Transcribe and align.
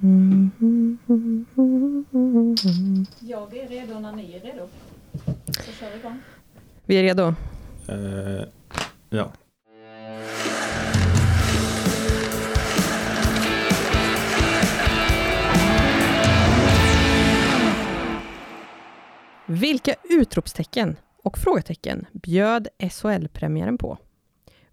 Jag 0.00 0.10
är 3.56 3.68
redo 3.68 4.00
när 4.00 4.12
ni 4.12 4.34
är 4.34 4.40
redo. 4.40 4.68
Så 5.64 5.72
kör 5.72 5.90
vi 5.90 5.98
igång. 5.98 6.20
Vi 6.86 6.96
är 6.96 7.02
redo. 7.02 7.34
Eh, 7.88 8.44
ja. 9.10 9.32
Vilka 19.46 19.94
utropstecken 20.10 20.96
och 21.24 21.38
frågetecken 21.38 22.06
bjöd 22.12 22.68
SHL-premiären 22.78 23.78
på? 23.78 23.98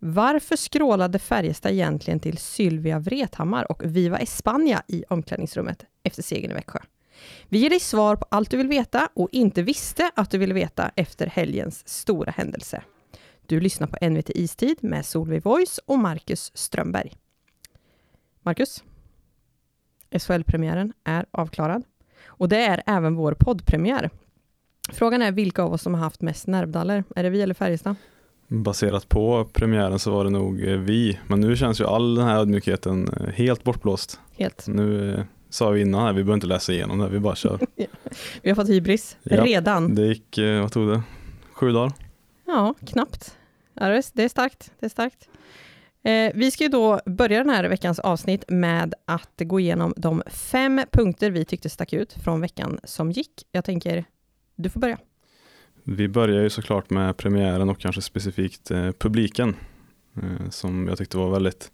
Varför 0.08 0.56
skrålade 0.56 1.20
Färjestad 1.20 1.72
egentligen 1.72 2.20
till 2.20 2.38
Sylvia 2.38 3.00
Vrethammar 3.00 3.72
och 3.72 3.86
Viva 3.86 4.18
Espana 4.18 4.84
i 4.88 5.04
omklädningsrummet 5.10 5.86
efter 6.04 6.24
segern 6.24 6.52
i 6.52 6.54
Växjö? 6.54 6.80
Vi 7.50 7.58
ger 7.58 7.70
dig 7.70 7.80
svar 7.80 8.16
på 8.16 8.26
allt 8.32 8.52
du 8.52 8.58
vill 8.58 8.68
veta 8.68 9.10
och 9.14 9.30
inte 9.32 9.62
visste 9.62 10.12
att 10.16 10.32
du 10.32 10.38
ville 10.38 10.54
veta 10.54 10.92
efter 10.96 11.28
helgens 11.28 11.88
stora 11.88 12.32
händelse. 12.32 12.84
Du 13.46 13.60
lyssnar 13.60 13.88
på 13.88 14.10
NVT 14.10 14.30
Istid 14.30 14.78
med 14.82 15.06
Solveig 15.06 15.44
Voice 15.44 15.80
och 15.86 16.00
Marcus 16.00 16.52
Strömberg. 16.54 17.14
Marcus? 18.42 18.84
SHL-premiären 20.12 20.94
är 21.04 21.26
avklarad. 21.32 21.84
Och 22.26 22.50
det 22.50 22.66
är 22.66 22.84
även 22.86 23.16
vår 23.16 23.34
poddpremiär. 23.34 24.10
Frågan 24.92 25.22
är 25.22 25.32
vilka 25.32 25.64
av 25.64 25.74
oss 25.74 25.82
som 25.82 25.94
har 25.94 26.02
haft 26.02 26.22
mest 26.22 26.48
nervdaller? 26.48 27.04
Är 27.16 27.24
det 27.24 27.30
vi 27.30 27.42
eller 27.42 27.54
Färjestad? 27.54 27.96
Baserat 28.48 29.10
på 29.10 29.46
premiären 29.54 30.00
så 30.00 30.12
var 30.12 30.24
det 30.24 30.30
nog 30.30 30.64
eh, 30.68 30.78
vi, 30.78 31.20
men 31.28 31.40
nu 31.40 31.56
känns 31.58 31.82
ju 31.82 31.86
all 31.86 32.16
den 32.16 32.26
här 32.26 32.38
ödmjukheten 32.38 33.08
eh, 33.20 33.28
helt 33.34 33.64
bortblåst. 33.64 34.20
Helt. 34.38 34.68
Nu 34.68 35.14
eh, 35.14 35.24
sa 35.50 35.70
vi 35.70 35.82
innan 35.82 36.02
här, 36.02 36.14
vi 36.14 36.24
behöver 36.24 36.34
inte 36.34 36.48
läsa 36.48 36.74
igenom 36.74 36.98
det, 37.00 37.10
vi 37.10 37.20
bara 37.20 37.36
kör. 37.36 37.60
Vi 38.42 38.50
har 38.50 38.56
fått 38.56 38.70
hybris 38.70 39.18
Ja. 39.24 39.44
redan. 39.46 39.96
Det 39.96 40.06
gick, 40.06 40.40
vad 40.62 40.72
tog 40.72 40.88
det? 40.90 41.02
Sju 41.54 41.72
dagar? 41.72 41.92
Ja, 42.46 42.74
knappt. 42.88 43.38
Det 43.74 43.84
är- 43.84 44.30
starkt. 44.30 44.72
Det 44.80 44.86
är 44.86 44.90
starkt. 44.90 45.30
Vi 46.34 46.52
ska 46.52 46.64
ju 46.64 46.70
då 46.70 47.00
börja 47.06 47.38
den 47.38 47.50
här 47.50 47.64
veckans 47.70 48.00
avsnitt 48.00 48.44
med 48.48 48.94
att 49.06 49.34
gå 49.38 49.60
igenom 49.60 49.94
de 49.98 50.24
fem 50.28 50.82
punkter 50.92 51.32
vi 51.32 51.46
tyckte 51.46 51.70
stack 51.70 51.94
ut 51.94 52.14
från 52.14 52.42
veckan 52.42 52.80
som 52.84 53.12
gick. 53.12 53.32
Jag 53.52 53.66
tänker, 53.66 54.06
du 54.56 54.70
får 54.70 54.80
börja. 54.80 54.98
Vi 55.88 56.08
börjar 56.08 56.44
ju 56.44 56.50
såklart 56.50 56.90
med 56.90 57.18
premiären 57.18 57.70
och 57.70 57.80
kanske 57.80 58.02
specifikt 58.02 58.72
eh, 58.72 58.92
publiken 58.92 59.56
eh, 60.16 60.50
som 60.50 60.88
jag 60.88 60.98
tyckte 60.98 61.18
var 61.18 61.30
väldigt 61.30 61.72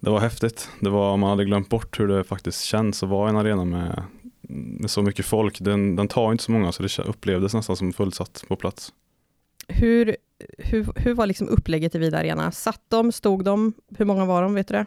det 0.00 0.10
var 0.10 0.20
häftigt. 0.20 0.68
Det 0.80 0.90
var, 0.90 1.16
man 1.16 1.30
hade 1.30 1.44
glömt 1.44 1.68
bort 1.68 2.00
hur 2.00 2.08
det 2.08 2.24
faktiskt 2.24 2.62
känns 2.62 3.02
att 3.02 3.08
vara 3.08 3.28
i 3.28 3.30
en 3.30 3.36
arena 3.36 3.64
med, 3.64 4.02
med 4.80 4.90
så 4.90 5.02
mycket 5.02 5.26
folk. 5.26 5.60
Den, 5.60 5.96
den 5.96 6.08
tar 6.08 6.32
inte 6.32 6.44
så 6.44 6.52
många 6.52 6.72
så 6.72 6.82
det 6.82 6.98
upplevdes 6.98 7.54
nästan 7.54 7.76
som 7.76 7.92
fullsatt 7.92 8.44
på 8.48 8.56
plats. 8.56 8.92
Hur, 9.68 10.16
hur, 10.58 10.86
hur 10.96 11.14
var 11.14 11.26
liksom 11.26 11.48
upplägget 11.48 11.94
i 11.94 11.98
Vida 11.98 12.18
Arena? 12.18 12.50
Satt 12.50 12.82
de, 12.88 13.12
stod 13.12 13.44
de? 13.44 13.72
Hur 13.96 14.04
många 14.04 14.24
var 14.24 14.42
de? 14.42 14.54
Vet 14.54 14.68
du 14.68 14.74
det? 14.74 14.86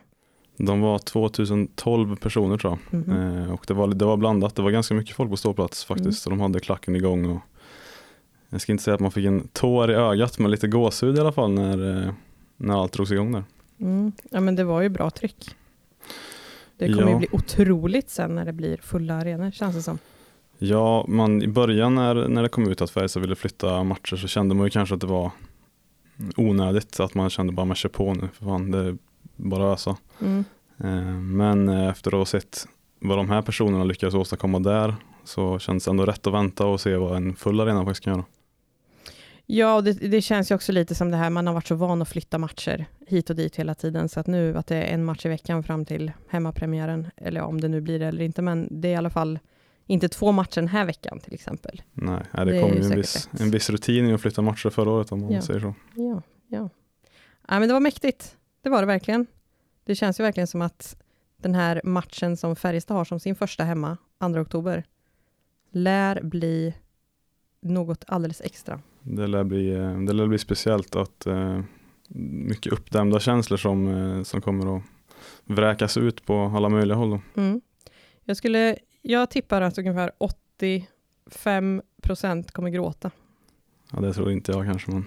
De 0.58 0.82
var 0.82 1.00
2012 1.00 2.16
personer 2.16 2.58
tror 2.58 2.78
jag. 2.92 3.00
Mhm. 3.00 3.42
Eh, 3.44 3.54
och 3.54 3.66
det 3.68 3.74
var, 3.74 3.88
det 3.88 4.06
var 4.06 4.18
blandat. 4.18 4.56
Det 4.56 4.62
var 4.62 4.72
ganska 4.72 4.94
mycket 4.94 5.16
folk 5.16 5.30
på 5.30 5.38
ståplats 5.38 5.86
faktiskt. 5.86 6.26
Och 6.26 6.30
de 6.30 6.40
hade 6.40 6.60
klacken 6.60 6.96
igång. 6.96 7.26
Och 7.26 7.42
jag 8.50 8.62
ska 8.62 8.72
inte 8.72 8.84
säga 8.84 8.96
att 8.96 9.00
man 9.02 9.12
fick 9.12 9.26
en 9.26 9.48
tår 9.48 9.92
i 9.92 9.94
ögat 9.94 10.40
men 10.40 10.52
lite 10.52 10.68
gåshud 10.68 11.18
i 11.18 11.20
alla 11.20 11.32
fall 11.32 11.52
när, 11.52 12.04
eh, 12.08 12.14
när 12.58 12.82
allt 12.82 12.94
drogs 12.94 13.12
igång 13.12 13.32
där. 13.32 13.44
Mm. 13.80 14.12
Ja, 14.32 14.40
men 14.40 14.56
det 14.56 14.64
var 14.64 14.82
ju 14.82 14.90
bra 14.90 15.10
tryck. 15.10 15.56
Det 16.78 16.88
kommer 16.88 17.02
Ja. 17.02 17.10
ju 17.10 17.16
bli 17.18 17.28
otroligt 17.32 18.10
sen 18.10 18.36
när 18.36 18.46
det 18.46 18.54
blir 18.54 18.78
fulla 18.78 19.14
arenor, 19.14 19.52
känns 19.52 19.76
det 19.76 19.82
som. 19.82 19.98
Ja, 20.58 21.06
man, 21.08 21.42
i 21.42 21.48
början 21.48 21.96
när, 21.96 22.28
när 22.28 22.44
det 22.44 22.50
kom 22.50 22.68
ut 22.72 22.82
att 22.82 22.90
Färjestad 22.92 23.22
ville 23.22 23.36
flytta 23.36 23.84
matcher 23.84 24.16
så 24.16 24.28
kände 24.28 24.56
man 24.56 24.66
ju 24.66 24.70
kanske 24.70 24.96
att 24.96 25.02
det 25.02 25.08
var 25.08 25.32
onödigt. 26.38 27.00
Att 27.00 27.14
man 27.14 27.30
kände 27.30 27.54
bara, 27.54 27.66
man 27.66 27.76
kör 27.76 27.90
på 27.90 28.14
nu, 28.14 28.30
för 28.34 28.46
fan, 28.46 28.72
det 28.72 28.78
är 28.78 28.98
bara 29.36 29.72
att 29.74 29.80
ösa. 29.80 29.98
Mm. 30.22 30.44
Eh, 30.78 31.14
Men 31.22 31.70
eh, 31.70 31.88
efter 31.88 32.12
att 32.12 32.18
ha 32.18 32.26
sett 32.26 32.68
vad 33.00 33.18
de 33.18 33.30
här 33.30 33.42
personerna 33.42 33.84
lyckades 33.84 34.16
åstadkomma 34.16 34.60
där 34.60 34.96
så 35.24 35.60
känns 35.60 35.86
det 35.86 35.92
ändå 35.92 36.06
rätt 36.06 36.28
att 36.28 36.34
vänta 36.34 36.66
och 36.66 36.82
se 36.82 36.96
vad 36.96 37.18
en 37.18 37.36
full 37.36 37.60
arena 37.60 37.86
faktiskt 37.86 38.04
kan 38.04 38.14
göra. 38.14 38.26
Ja, 39.50 39.76
och 39.76 39.84
det, 39.84 39.94
det 39.94 40.22
känns 40.22 40.52
ju 40.52 40.56
också 40.56 40.72
lite 40.72 40.96
som 40.96 41.12
det 41.12 41.18
här, 41.18 41.30
man 41.30 41.48
har 41.48 41.54
varit 41.54 41.68
så 41.68 41.76
van 41.76 42.02
att 42.02 42.10
flytta 42.10 42.38
matcher 42.38 42.86
hit 43.08 43.30
och 43.30 43.36
dit 43.36 43.56
hela 43.56 43.76
tiden, 43.76 44.10
så 44.10 44.20
att 44.20 44.28
nu 44.28 44.58
att 44.58 44.68
det 44.68 44.76
är 44.76 44.94
en 44.94 45.06
match 45.06 45.26
i 45.26 45.30
veckan 45.30 45.64
fram 45.64 45.86
till 45.86 46.12
hemmapremiären, 46.30 47.08
eller 47.18 47.42
om 47.42 47.62
det 47.62 47.68
nu 47.68 47.82
blir 47.82 48.00
det 48.00 48.06
eller 48.06 48.22
inte, 48.26 48.42
men 48.42 48.68
det 48.82 48.88
är 48.88 48.92
i 48.92 48.96
alla 48.96 49.10
fall 49.10 49.40
inte 49.86 50.10
två 50.10 50.32
matcher 50.32 50.56
den 50.62 50.68
här 50.68 50.86
veckan 50.86 51.20
till 51.20 51.34
exempel. 51.34 51.82
Nej, 51.94 52.24
Det 52.34 52.46
det 52.46 52.62
kom 52.62 52.74
ju 52.74 52.84
en 52.84 52.96
viss, 52.96 53.30
en 53.40 53.52
viss 53.52 53.70
rutin 53.70 54.06
i 54.10 54.14
att 54.14 54.22
flytta 54.22 54.42
matcher 54.42 54.70
förra 54.70 54.92
året 54.92 55.12
om 55.12 55.20
man 55.22 55.32
Ja. 55.32 55.42
säger 55.42 55.60
så. 55.60 55.74
Ja, 55.96 56.22
ja. 56.48 56.70
ja 57.48 57.60
men 57.60 57.68
det 57.68 57.74
var 57.74 57.80
mäktigt. 57.82 58.38
Det 58.62 58.70
var 58.70 58.82
det 58.82 58.86
verkligen. 58.88 59.26
Det 59.84 59.96
känns 59.96 60.20
ju 60.20 60.24
verkligen 60.24 60.48
som 60.48 60.62
att 60.62 60.98
den 61.38 61.56
här 61.56 61.82
matchen 61.84 62.38
som 62.38 62.56
Färjestad 62.56 62.98
har 62.98 63.06
som 63.06 63.20
sin 63.20 63.36
första 63.36 63.64
hemma, 63.64 63.98
2 64.20 64.26
oktober, 64.40 64.84
lär 65.72 66.22
bli 66.24 66.74
något 67.62 68.04
alldeles 68.08 68.42
extra. 68.42 68.82
Det 69.10 69.28
lär 69.28 69.44
bli, 69.44 69.74
eh, 69.74 70.00
det 70.00 70.14
lär 70.14 70.28
bli 70.28 70.38
speciellt 70.38 70.96
att 70.96 71.26
eh, 71.26 71.60
mycket 72.10 72.74
uppdämda 72.74 73.20
känslor 73.20 73.58
som, 73.58 73.88
eh, 74.18 74.24
som 74.24 74.42
kommer 74.42 74.78
att 74.78 74.84
vräkas 75.46 75.98
ut 75.98 76.26
på 76.26 76.54
alla 76.56 76.70
möjliga 76.70 76.98
håll. 76.98 77.20
Mm. 77.36 77.62
Jag, 78.24 78.38
skulle, 78.38 78.78
jag 79.02 79.30
tippar 79.30 79.62
att 79.62 79.78
ungefär 79.78 80.12
85 80.18 81.82
procent 82.02 82.52
kommer 82.52 82.70
gråta. 82.70 83.12
Ja, 83.94 84.00
det 84.02 84.14
tror 84.14 84.32
inte 84.32 84.52
jag 84.52 84.66
kanske, 84.66 84.92
men 84.92 85.06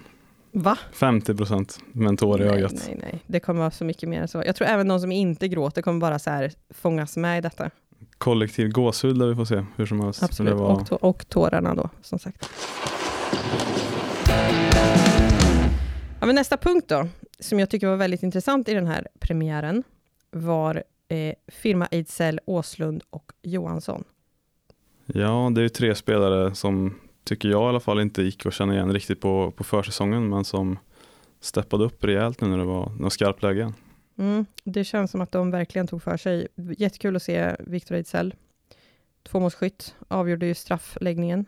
Va? 0.53 0.77
50 0.93 1.35
procent 1.35 1.79
med 1.91 2.07
en 2.09 2.17
tår 2.17 2.41
i 2.41 2.45
nej, 2.45 2.53
ögat. 2.57 2.73
nej, 2.87 2.97
nej. 3.01 3.23
Det 3.27 3.39
kommer 3.39 3.59
vara 3.59 3.71
så 3.71 3.85
mycket 3.85 4.09
mer 4.09 4.21
än 4.21 4.27
så. 4.27 4.43
Jag 4.45 4.55
tror 4.55 4.67
även 4.67 4.87
de 4.87 4.99
som 4.99 5.11
inte 5.11 5.47
gråter 5.47 5.81
kommer 5.81 5.99
bara 5.99 6.19
så 6.19 6.29
här 6.29 6.51
fångas 6.69 7.17
med 7.17 7.37
i 7.37 7.41
detta. 7.41 7.69
Kollektiv 8.17 8.71
gåshud 8.71 9.19
där 9.19 9.27
vi 9.27 9.35
får 9.35 9.45
se 9.45 9.63
hur 9.75 9.85
som 9.85 9.99
helst. 9.99 10.23
Absolut. 10.23 10.53
Var, 10.53 10.71
Och, 10.81 10.87
tå- 10.87 10.95
och 10.95 11.27
tårarna 11.29 11.75
då, 11.75 11.89
som 12.01 12.19
sagt. 12.19 12.49
Ja, 16.19 16.25
men 16.25 16.35
nästa 16.35 16.57
punkt 16.57 16.85
då, 16.89 17.07
som 17.39 17.59
jag 17.59 17.69
tycker 17.69 17.87
var 17.87 17.95
väldigt 17.95 18.23
intressant 18.23 18.69
i 18.69 18.73
den 18.73 18.87
här 18.87 19.07
premiären, 19.19 19.83
var 20.31 20.83
eh, 21.07 21.33
firma 21.47 21.87
Ejdsell, 21.91 22.39
Åslund 22.45 23.03
och 23.09 23.31
Johansson. 23.41 24.03
ja, 25.05 25.51
det 25.55 25.61
är 25.61 25.63
ju 25.63 25.69
tre 25.69 25.95
spelare 25.95 26.55
som 26.55 26.99
tycker 27.23 27.49
jag 27.49 27.61
i 27.61 27.69
alla 27.69 27.79
fall 27.79 27.99
inte 27.99 28.21
gick 28.21 28.45
att 28.45 28.53
känna 28.53 28.73
igen 28.73 28.93
riktigt 28.93 29.21
på, 29.21 29.51
på 29.51 29.63
försäsongen 29.63 30.29
men 30.29 30.45
som 30.45 30.79
steppade 31.39 31.83
upp 31.83 32.03
rejält 32.03 32.41
nu 32.41 32.47
när 32.47 32.57
det 32.57 32.63
var, 32.63 32.91
när 32.99 33.09
skarpt 33.09 33.43
läge. 33.43 33.73
Mm, 34.17 34.45
det 34.63 34.83
känns 34.83 35.11
som 35.11 35.21
att 35.21 35.31
de 35.31 35.51
verkligen 35.51 35.87
tog 35.87 36.03
för 36.03 36.17
sig. 36.17 36.47
Jättekul 36.77 37.15
att 37.15 37.23
se 37.23 37.55
Viktor 37.59 37.95
Ejdsell. 37.95 38.35
Tvåmålsskytt, 39.23 39.95
avgjorde 40.07 40.45
ju 40.45 40.53
straffläggningen. 40.53 41.45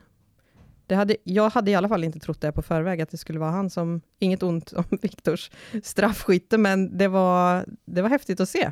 Det 0.88 0.96
hade, 0.96 1.16
jag 1.24 1.50
hade 1.50 1.72
i 1.72 1.76
alla 1.76 1.90
fall 1.90 2.04
inte 2.04 2.20
trott 2.20 2.42
det 2.42 2.52
på 2.52 2.62
förväg, 2.62 3.02
att 3.02 3.10
det 3.10 3.18
skulle 3.18 3.40
vara 3.40 3.52
han 3.52 3.70
som, 3.70 4.02
inget 4.20 4.44
ont 4.44 4.74
om 4.74 4.84
Viktors 5.02 5.52
straffskytte, 5.84 6.58
men 6.58 6.98
det 6.98 7.08
var, 7.08 7.66
det 7.86 8.02
var 8.02 8.10
häftigt 8.10 8.40
att 8.40 8.50
se. 8.50 8.72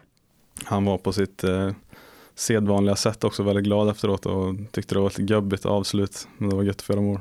Han 0.63 0.85
var 0.85 0.97
på 0.97 1.13
sitt 1.13 1.43
eh, 1.43 1.71
sedvanliga 2.35 2.95
sätt 2.95 3.23
också 3.23 3.43
väldigt 3.43 3.63
glad 3.63 3.89
efteråt 3.89 4.25
och 4.25 4.55
tyckte 4.71 4.95
det 4.95 4.99
var 4.99 5.07
ett 5.07 5.17
gubbigt 5.17 5.65
avslut. 5.65 6.27
Men 6.37 6.49
det 6.49 6.55
var 6.55 6.63
gött 6.63 6.81
få 6.81 6.93
göra 6.93 7.01
mål. 7.01 7.19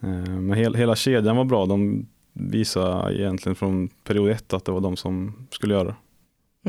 Eh, 0.00 0.08
men 0.28 0.52
hel, 0.52 0.74
hela 0.74 0.96
kedjan 0.96 1.36
var 1.36 1.44
bra. 1.44 1.66
De 1.66 2.06
visade 2.32 3.20
egentligen 3.20 3.56
från 3.56 3.88
period 3.88 4.30
ett 4.30 4.52
att 4.52 4.64
det 4.64 4.72
var 4.72 4.80
de 4.80 4.96
som 4.96 5.46
skulle 5.50 5.74
göra 5.74 5.84
det. 5.84 5.96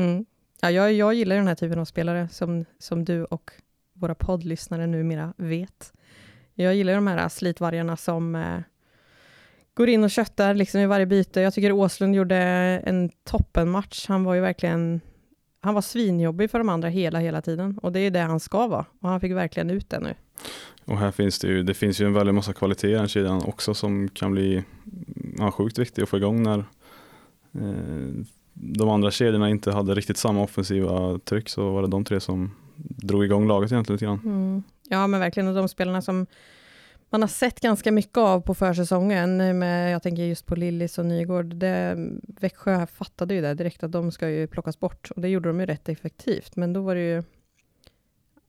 Mm. 0.02 0.24
Ja, 0.60 0.70
jag, 0.70 0.92
jag 0.92 1.14
gillar 1.14 1.36
den 1.36 1.46
här 1.46 1.54
typen 1.54 1.78
av 1.78 1.84
spelare, 1.84 2.28
som, 2.28 2.64
som 2.78 3.04
du 3.04 3.24
och 3.24 3.50
våra 3.92 4.14
poddlyssnare 4.14 4.86
numera 4.86 5.32
vet. 5.36 5.92
Jag 6.62 6.74
gillar 6.74 6.94
de 6.94 7.06
här 7.06 7.28
slitvargarna 7.28 7.96
som 7.96 8.34
eh, 8.34 8.58
går 9.74 9.88
in 9.88 10.04
och 10.04 10.10
köttar 10.10 10.54
liksom 10.54 10.80
i 10.80 10.86
varje 10.86 11.06
byte. 11.06 11.40
Jag 11.40 11.54
tycker 11.54 11.72
Åslund 11.72 12.14
gjorde 12.14 12.36
en 12.84 13.10
toppenmatch. 13.24 14.08
Han 14.08 14.24
var 14.24 14.34
ju 14.34 14.40
verkligen 14.40 15.00
han 15.62 15.74
var 15.74 15.82
svinjobbig 15.82 16.50
för 16.50 16.58
de 16.58 16.68
andra 16.68 16.88
hela, 16.88 17.18
hela 17.18 17.42
tiden. 17.42 17.78
Och 17.82 17.92
det 17.92 18.00
är 18.00 18.10
det 18.10 18.20
han 18.20 18.40
ska 18.40 18.66
vara. 18.66 18.84
Och 19.00 19.08
han 19.08 19.20
fick 19.20 19.32
verkligen 19.32 19.70
ut 19.70 19.90
det 19.90 20.00
nu. 20.00 20.14
Och 20.84 20.98
här 20.98 21.10
finns 21.10 21.38
det 21.38 21.48
ju, 21.48 21.62
det 21.62 21.74
finns 21.74 22.00
ju 22.00 22.06
en 22.06 22.12
väldig 22.12 22.34
massa 22.34 22.52
kvalitet 22.52 22.88
i 22.90 22.92
den 22.92 23.08
kedjan 23.08 23.42
också 23.44 23.74
som 23.74 24.08
kan 24.08 24.32
bli 24.32 24.64
ja, 25.38 25.50
sjukt 25.50 25.78
viktig 25.78 26.02
att 26.02 26.08
få 26.08 26.16
igång 26.16 26.42
när 26.42 26.58
eh, 27.52 28.24
de 28.52 28.88
andra 28.88 29.10
kedjorna 29.10 29.50
inte 29.50 29.72
hade 29.72 29.94
riktigt 29.94 30.16
samma 30.16 30.42
offensiva 30.42 31.18
tryck 31.18 31.48
så 31.48 31.70
var 31.70 31.82
det 31.82 31.88
de 31.88 32.04
tre 32.04 32.20
som 32.20 32.50
drog 32.76 33.24
igång 33.24 33.48
laget 33.48 33.72
egentligen 33.72 33.94
lite 33.94 34.04
grann. 34.04 34.20
Mm. 34.24 34.62
Ja, 34.92 35.06
men 35.06 35.20
verkligen. 35.20 35.48
Och 35.48 35.54
de 35.54 35.68
spelarna 35.68 36.02
som 36.02 36.26
man 37.10 37.22
har 37.22 37.28
sett 37.28 37.60
ganska 37.60 37.92
mycket 37.92 38.18
av 38.18 38.40
på 38.40 38.54
försäsongen, 38.54 39.58
med, 39.58 39.92
jag 39.92 40.02
tänker 40.02 40.22
just 40.22 40.46
på 40.46 40.56
Lillis 40.56 40.98
och 40.98 41.06
Nygård, 41.06 41.46
det, 41.46 41.96
Växjö 42.22 42.86
fattade 42.86 43.34
ju 43.34 43.40
det 43.40 43.54
direkt, 43.54 43.82
att 43.82 43.92
de 43.92 44.12
ska 44.12 44.28
ju 44.28 44.46
plockas 44.46 44.80
bort. 44.80 45.10
Och 45.10 45.20
det 45.20 45.28
gjorde 45.28 45.48
de 45.48 45.60
ju 45.60 45.66
rätt 45.66 45.88
effektivt. 45.88 46.56
Men 46.56 46.72
då 46.72 46.82
var 46.82 46.94
det 46.94 47.00
ju 47.00 47.22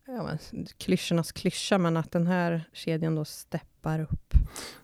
ja, 0.07 0.23
men, 0.23 0.65
klyschornas 0.77 1.31
klyscha, 1.31 1.77
men 1.77 1.97
att 1.97 2.11
den 2.11 2.27
här 2.27 2.63
kedjan 2.73 3.15
då 3.15 3.25
steppar 3.25 3.99
upp. 3.99 4.33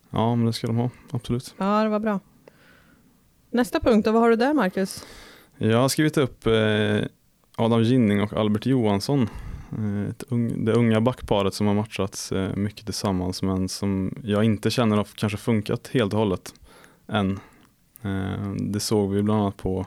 Ja, 0.10 0.36
men 0.36 0.46
det 0.46 0.54
ska 0.54 0.68
de 0.68 0.78
ha, 0.78 0.90
absolut. 1.12 1.56
Ja, 1.58 1.84
det 1.84 1.90
var 1.90 2.00
bra. 2.00 2.20
Nästa 3.50 3.80
punkt, 3.80 4.06
då, 4.06 4.12
vad 4.12 4.22
har 4.22 4.30
du 4.30 4.36
där 4.36 4.54
Marcus? 4.54 5.06
Jag 5.58 5.78
har 5.78 5.90
skrivit 5.90 6.18
upp 6.18 6.48
eh, 6.48 7.00
Adam 7.56 7.84
Ginning 7.84 8.22
och 8.22 8.34
Albert 8.34 8.66
Johansson. 8.66 9.30
Eh, 9.72 10.14
det 10.58 10.72
unga 10.72 11.02
backparet 11.02 11.54
som 11.54 11.68
har 11.68 11.74
matchats 11.74 12.32
eh, 12.32 12.56
mycket 12.56 12.86
tillsammans 12.86 13.44
men 13.44 13.70
som 13.70 14.16
jag 14.24 14.44
inte 14.44 14.70
känner 14.70 14.98
har 14.98 15.08
kanske 15.16 15.38
funkat 15.38 15.88
helt 15.88 16.14
och 16.14 16.20
hållet 16.20 16.54
än. 17.08 17.40
Eh, 18.02 18.52
det 18.60 18.80
såg 18.80 19.14
vi 19.14 19.24
bland 19.24 19.42
annat 19.42 19.58
på 19.58 19.86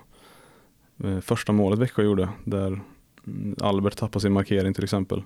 första 1.20 1.52
målet 1.52 1.78
Växjö 1.78 2.02
gjorde 2.02 2.28
där 2.44 2.80
mm, 3.26 3.56
Albert 3.60 3.96
tappade 3.96 4.20
sin 4.20 4.32
markering 4.32 4.74
till 4.74 4.84
exempel. 4.84 5.22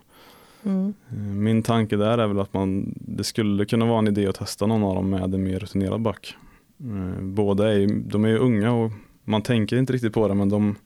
Mm. 0.63 0.95
Min 1.45 1.63
tanke 1.63 1.97
där 1.97 2.19
är 2.19 2.27
väl 2.27 2.41
att 2.41 2.53
man, 2.53 2.95
det 2.97 3.25
skulle 3.25 3.65
kunna 3.65 3.87
vara 3.87 3.99
en 3.99 4.09
idé 4.09 4.27
att 4.27 4.35
testa 4.35 4.67
någon 4.67 4.83
av 4.83 4.95
dem 4.95 5.11
med 5.11 5.35
en 5.35 5.45
mer 5.45 5.59
rutinerad 5.59 6.01
back. 6.01 6.37
Båda 7.21 7.73
är 7.73 7.79
ju, 7.79 7.87
de 7.87 8.25
är 8.25 8.29
ju 8.29 8.39
unga 8.39 8.73
och 8.73 8.93
man 9.25 9.43
tänker 9.43 9.77
inte 9.77 9.93
riktigt 9.93 10.13
på 10.13 10.29
det 10.29 10.35
men 10.35 10.49
de, 10.49 10.77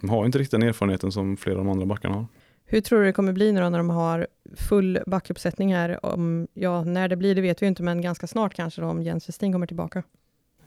de 0.00 0.10
har 0.10 0.26
inte 0.26 0.38
riktigt 0.38 0.60
den 0.60 0.68
erfarenheten 0.68 1.12
som 1.12 1.36
flera 1.36 1.58
av 1.58 1.64
de 1.64 1.70
andra 1.70 1.86
backarna 1.86 2.14
har. 2.14 2.26
Hur 2.68 2.80
tror 2.80 2.98
du 2.98 3.04
det 3.04 3.12
kommer 3.12 3.32
bli 3.32 3.52
nu 3.52 3.60
då 3.60 3.68
när 3.68 3.78
de 3.78 3.90
har 3.90 4.26
full 4.56 4.98
backuppsättning 5.06 5.74
här? 5.74 6.06
Om, 6.06 6.48
ja, 6.54 6.84
när 6.84 7.08
det 7.08 7.16
blir 7.16 7.34
det 7.34 7.40
vet 7.40 7.62
vi 7.62 7.66
inte, 7.66 7.82
men 7.82 8.00
ganska 8.00 8.26
snart 8.26 8.54
kanske 8.54 8.80
då, 8.80 8.88
om 8.88 9.02
Jens 9.02 9.28
Westin 9.28 9.52
kommer 9.52 9.66
tillbaka. 9.66 10.02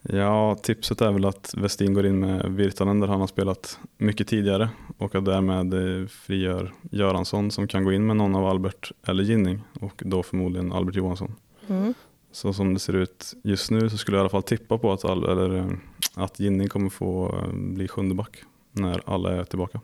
Ja, 0.01 0.55
tipset 0.63 1.01
är 1.01 1.11
väl 1.11 1.25
att 1.25 1.53
Westin 1.57 1.93
går 1.93 2.05
in 2.05 2.19
med 2.19 2.51
Virtanen 2.51 2.99
där 2.99 3.07
han 3.07 3.19
har 3.19 3.27
spelat 3.27 3.79
mycket 3.97 4.27
tidigare 4.27 4.69
och 4.97 5.15
att 5.15 5.25
därmed 5.25 5.73
eh, 5.73 6.07
frigör 6.07 6.73
Göransson 6.91 7.51
som 7.51 7.67
kan 7.67 7.83
gå 7.83 7.91
in 7.93 8.07
med 8.07 8.15
någon 8.15 8.35
av 8.35 8.45
Albert 8.45 8.91
eller 9.07 9.23
Ginning 9.23 9.61
och 9.79 10.01
då 10.05 10.23
förmodligen 10.23 10.71
Albert 10.71 10.95
Johansson. 10.95 11.35
Mm. 11.67 11.93
Så 12.31 12.53
som 12.53 12.73
det 12.73 12.79
ser 12.79 12.95
ut 12.95 13.33
just 13.43 13.71
nu 13.71 13.89
så 13.89 13.97
skulle 13.97 14.17
jag 14.17 14.21
i 14.21 14.23
alla 14.23 14.29
fall 14.29 14.43
tippa 14.43 14.77
på 14.77 14.91
att, 14.91 15.05
Al- 15.05 15.29
eller, 15.29 15.57
eh, 15.57 15.67
att 16.15 16.39
Ginning 16.39 16.67
kommer 16.67 16.89
få 16.89 17.35
eh, 17.37 17.53
bli 17.53 17.87
sjunde 17.87 18.15
back 18.15 18.43
när 18.71 19.01
alla 19.05 19.35
är 19.35 19.43
tillbaka. 19.43 19.81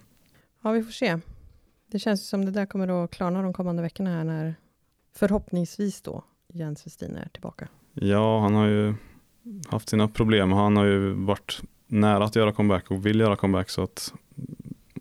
Ja, 0.63 0.71
vi 0.71 0.83
får 0.83 0.91
se. 0.91 1.17
Det 1.87 1.99
känns 1.99 2.27
som 2.27 2.45
det 2.45 2.51
där 2.51 2.65
kommer 2.65 3.03
att 3.03 3.11
klarna 3.11 3.41
de 3.41 3.53
kommande 3.53 3.81
veckorna 3.81 4.09
här 4.09 4.23
när 4.23 4.55
förhoppningsvis 5.13 6.01
då 6.01 6.23
Jens 6.53 6.85
Westin 6.85 7.15
är 7.15 7.29
tillbaka. 7.29 7.67
Ja, 7.93 8.39
han 8.39 8.53
har 8.53 8.67
ju 8.67 8.93
haft 9.67 9.89
sina 9.89 10.07
problem. 10.07 10.51
Han 10.51 10.77
har 10.77 10.85
ju 10.85 11.13
varit 11.13 11.61
nära 11.87 12.23
att 12.25 12.35
göra 12.35 12.53
comeback 12.53 12.91
och 12.91 13.05
vill 13.05 13.19
göra 13.19 13.35
comeback 13.35 13.69
så 13.69 13.83
att 13.83 14.13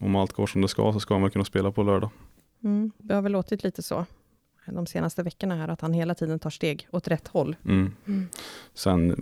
om 0.01 0.17
allt 0.17 0.33
går 0.33 0.47
som 0.47 0.61
det 0.61 0.69
ska 0.69 0.93
så 0.93 1.01
ska 1.01 1.15
han 1.15 1.23
väl 1.23 1.31
kunna 1.31 1.45
spela 1.45 1.73
på 1.73 1.83
lördag. 1.83 2.11
Mm. 2.65 2.93
Det 2.99 3.15
har 3.15 3.23
väl 3.23 3.33
låtit 3.33 3.65
lite 3.65 3.83
så 3.83 4.07
de 4.67 4.87
senaste 4.87 5.23
veckorna 5.23 5.57
här, 5.57 5.69
att 5.69 5.81
han 5.81 5.93
hela 5.93 6.15
tiden 6.15 6.39
tar 6.39 6.51
steg 6.51 6.89
åt 6.91 7.09
rätt 7.09 7.29
håll. 7.29 7.57
Mm. 7.65 7.93
Mm. 8.07 8.29
Sen 8.75 9.17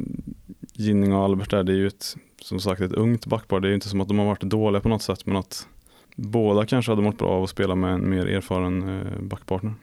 Ginning 0.72 1.14
och 1.14 1.24
Albert 1.24 1.50
där, 1.50 1.62
det 1.64 1.72
är 1.72 1.76
ju 1.76 1.86
ett, 1.86 2.16
som 2.40 2.60
sagt 2.60 2.80
ett 2.80 2.92
ungt 2.92 3.26
backpar. 3.26 3.60
Det 3.60 3.66
är 3.66 3.70
ju 3.70 3.74
inte 3.74 3.88
som 3.88 4.00
att 4.00 4.08
de 4.08 4.18
har 4.18 4.26
varit 4.26 4.42
dåliga 4.42 4.80
på 4.80 4.88
något 4.88 5.02
sätt 5.02 5.26
men 5.26 5.36
att 5.36 5.68
båda 6.16 6.66
kanske 6.66 6.92
hade 6.92 7.02
mått 7.02 7.18
bra 7.18 7.28
av 7.28 7.42
att 7.42 7.50
spela 7.50 7.74
med 7.74 7.92
en 7.94 8.10
mer 8.10 8.26
erfaren 8.26 8.88
eh, 8.88 9.20
backpartner. 9.20 9.74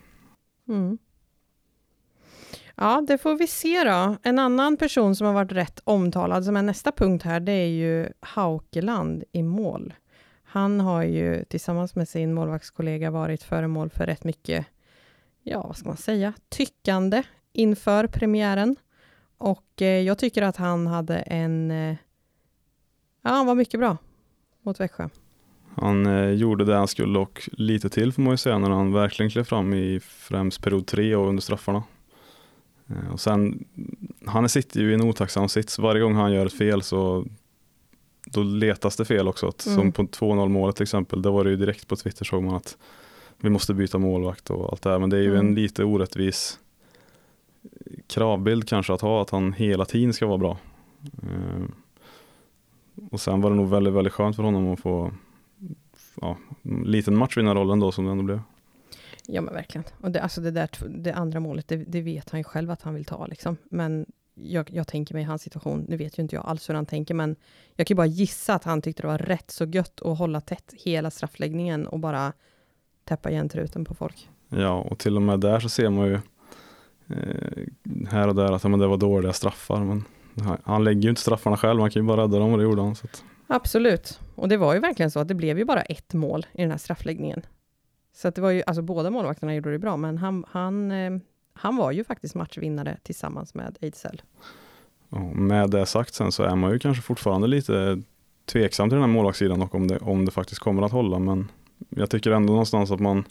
Mm. 0.68 0.98
Ja, 2.76 3.04
det 3.08 3.18
får 3.18 3.36
vi 3.36 3.48
se 3.48 3.84
då. 3.84 4.16
En 4.24 4.40
annan 4.40 4.78
person 4.78 5.16
som 5.16 5.28
har 5.28 5.34
varit 5.34 5.52
rätt 5.52 5.82
omtalad, 5.84 6.46
som 6.46 6.58
är 6.58 6.62
nästa 6.62 6.92
punkt 6.92 7.24
här, 7.24 7.40
det 7.40 7.52
är 7.52 7.68
ju 7.68 8.10
Haukeland 8.20 9.24
i 9.32 9.44
mål. 9.44 9.94
Han 10.44 10.80
har 10.80 11.04
ju 11.04 11.44
tillsammans 11.44 11.96
med 11.96 12.10
sin 12.10 12.34
målvaktskollega 12.34 13.12
varit 13.12 13.44
föremål 13.44 13.90
för 13.90 14.06
rätt 14.06 14.24
mycket, 14.24 14.66
ja 15.44 15.64
vad 15.68 15.78
ska 15.78 15.88
man 15.88 15.98
säga, 15.98 16.34
tyckande 16.50 17.24
inför 17.54 18.08
premiären. 18.08 18.76
Och 19.38 19.82
eh, 19.82 20.02
jag 20.02 20.18
tycker 20.18 20.42
att 20.42 20.58
han 20.58 20.88
hade 20.88 21.18
en, 21.18 21.72
eh, 21.72 21.96
ja 23.22 23.30
han 23.30 23.46
var 23.46 23.56
mycket 23.56 23.80
bra 23.80 23.98
mot 24.62 24.80
Växjö. 24.80 25.10
Han 25.76 26.06
eh, 26.06 26.30
gjorde 26.32 26.66
det 26.66 26.76
han 26.76 26.88
skulle 26.88 27.20
och 27.20 27.50
lite 27.52 27.90
till 27.90 28.12
får 28.14 28.22
man 28.22 28.34
ju 28.34 28.38
säga 28.38 28.58
när 28.58 28.70
han 28.70 28.94
verkligen 28.94 29.30
klev 29.30 29.44
fram 29.44 29.74
i 29.74 30.00
främst 30.04 30.62
period 30.64 30.88
tre 30.88 31.16
och 31.16 31.28
under 31.30 31.42
straffarna. 31.42 31.84
Eh, 32.88 33.14
och 33.14 33.20
sen, 33.20 33.66
han 34.26 34.50
sitter 34.50 34.80
ju 34.80 34.92
i 34.92 34.94
en 34.94 35.02
otacksam 35.02 35.50
sits. 35.50 35.80
Varje 35.80 36.02
gång 36.02 36.16
han 36.16 36.32
gör 36.34 36.46
ett 36.46 36.54
fel 36.54 36.82
så 36.82 37.26
då 38.26 38.44
letas 38.44 38.96
det 38.98 39.06
fel 39.06 39.28
också. 39.28 39.48
Att, 39.48 39.66
Mm. 39.66 39.78
Som 39.80 39.92
på 39.92 40.04
2-0 40.04 40.48
målet 40.50 40.76
till 40.76 40.84
exempel, 40.84 41.22
där 41.22 41.30
var 41.32 41.44
det 41.44 41.50
ju 41.50 41.56
direkt 41.56 41.88
på 41.88 41.96
Twitter 41.96 42.26
såg 42.26 42.44
man 42.44 42.56
att 42.56 42.78
vi 43.38 43.50
måste 43.50 43.74
byta 43.74 43.98
målvakt 43.98 44.50
och 44.50 44.70
allt 44.72 44.82
det 44.82 44.90
här. 44.90 45.00
Men 45.00 45.10
det 45.10 45.18
är 45.18 45.22
ju 45.22 45.34
Mm. 45.36 45.48
en 45.48 45.56
lite 45.56 45.84
orättvis 45.84 46.60
kravbild 48.08 48.68
kanske 48.68 48.94
att 48.94 49.02
ha, 49.02 49.22
att 49.22 49.30
han 49.30 49.54
hela 49.54 49.86
tiden 49.86 50.14
ska 50.14 50.28
vara 50.28 50.38
bra. 50.38 50.58
Eh, 51.24 51.64
och 53.12 53.22
sen 53.22 53.42
var 53.42 53.50
det 53.50 53.56
nog 53.56 53.70
väldigt, 53.70 53.94
väldigt 53.94 54.14
skönt 54.14 54.36
för 54.36 54.44
honom 54.44 54.74
att 54.74 54.80
få 54.80 55.12
ja, 56.22 56.38
en 56.62 56.84
liten 56.84 57.18
matchvinnarrollen 57.18 57.80
då 57.80 57.92
som 57.92 58.06
det 58.06 58.12
ändå 58.12 58.24
blev. 58.24 58.42
Ja 59.28 59.42
men 59.42 59.54
verkligen. 59.54 59.86
Och 60.02 60.12
det, 60.12 60.22
alltså 60.22 60.42
det, 60.42 60.52
där, 60.52 60.70
det 60.90 61.12
andra 61.12 61.40
målet, 61.40 61.68
det, 61.68 61.76
det 61.76 62.02
vet 62.02 62.30
han 62.30 62.40
ju 62.40 62.44
själv 62.44 62.72
att 62.72 62.82
han 62.82 62.94
vill 62.94 63.06
ta. 63.06 63.28
Liksom. 63.28 63.58
Men 63.70 64.06
jag, 64.34 64.70
jag 64.74 64.88
tänker 64.88 65.14
mig 65.14 65.24
i 65.24 65.26
hans 65.26 65.42
situation, 65.42 65.86
nu 65.90 65.98
vet 65.98 66.20
ju 66.20 66.24
inte 66.24 66.36
jag 66.36 66.46
alls 66.46 66.70
hur 66.70 66.74
han 66.74 66.86
tänker, 66.86 67.14
men 67.14 67.36
jag 67.76 67.88
kan 67.88 67.96
ju 67.96 67.98
bara 67.98 68.08
gissa 68.08 68.54
att 68.54 68.64
han 68.64 68.82
tyckte 68.82 69.02
det 69.02 69.08
var 69.08 69.18
rätt 69.18 69.52
så 69.52 69.66
gött 69.66 70.02
att 70.02 70.18
hålla 70.18 70.42
tätt 70.42 70.74
hela 70.78 71.12
straffläggningen 71.12 71.88
och 71.88 72.00
bara 72.00 72.34
täppa 73.04 73.32
igen 73.32 73.50
truten 73.50 73.86
på 73.86 73.94
folk. 73.94 74.30
Ja, 74.50 74.74
och 74.74 75.00
till 75.00 75.16
och 75.16 75.22
med 75.22 75.40
där 75.40 75.60
så 75.60 75.70
ser 75.70 75.90
man 75.90 76.08
ju 76.08 76.20
eh, 77.08 78.08
här 78.10 78.28
och 78.28 78.36
där 78.36 78.52
att 78.52 78.64
men 78.64 78.80
det 78.80 78.88
var 78.88 78.98
dåliga 78.98 79.34
straffar. 79.34 79.84
Men 79.84 80.04
han, 80.42 80.58
han 80.64 80.84
lägger 80.84 81.02
ju 81.02 81.10
inte 81.10 81.22
straffarna 81.22 81.58
själv, 81.58 81.82
han 81.82 81.92
kan 81.92 82.02
ju 82.02 82.08
bara 82.08 82.22
rädda 82.22 82.40
dem 82.40 82.52
och 82.52 82.58
det 82.58 82.64
gjorde 82.64 82.82
han. 82.82 82.96
Så 82.96 83.06
att, 83.06 83.24
Absolut. 83.52 84.20
Och 84.36 84.50
det 84.50 84.58
var 84.58 84.74
ju 84.74 84.80
verkligen 84.80 85.12
så 85.12 85.20
att 85.20 85.28
det 85.28 85.36
blev 85.36 85.58
ju 85.58 85.66
bara 85.66 85.82
ett 85.82 86.14
mål 86.14 86.46
i 86.54 86.62
den 86.62 86.72
här 86.72 86.78
straffläggningen. 86.78 87.42
Så 88.14 88.28
att 88.28 88.36
det 88.36 88.42
var 88.42 88.50
ju, 88.50 88.64
alltså 88.68 88.82
båda 88.82 89.10
målvakterna 89.10 89.56
gjorde 89.56 89.72
det 89.72 89.80
bra, 89.80 89.98
men 89.98 90.18
han, 90.18 90.46
han, 90.48 90.92
eh, 90.92 91.12
han 91.54 91.76
var 91.76 91.92
ju 91.92 92.04
faktiskt 92.04 92.36
matchvinnare 92.36 92.98
tillsammans 93.04 93.54
med 93.54 93.78
Ejdsell. 93.82 94.22
ja, 95.10 95.20
med 95.20 95.70
det 95.70 95.86
sagt 95.86 96.14
sen 96.14 96.32
så 96.32 96.44
är 96.44 96.56
man 96.56 96.72
ju 96.72 96.80
kanske 96.80 97.04
fortfarande 97.04 97.48
lite 97.48 98.02
tveksam 98.46 98.90
till 98.90 98.96
den 98.96 99.04
här 99.04 99.14
målvaktssidan 99.14 99.62
och 99.62 99.76
om 99.76 99.88
det, 99.88 99.98
om 99.98 100.26
det 100.26 100.32
faktiskt 100.32 100.62
kommer 100.62 100.84
att 100.84 100.92
hålla. 100.92 101.20
Men 101.20 101.52
jag 101.90 102.10
tycker 102.10 102.32
ändå 102.32 102.54
någonstans 102.54 102.92
att 102.92 103.00
man 103.00 103.26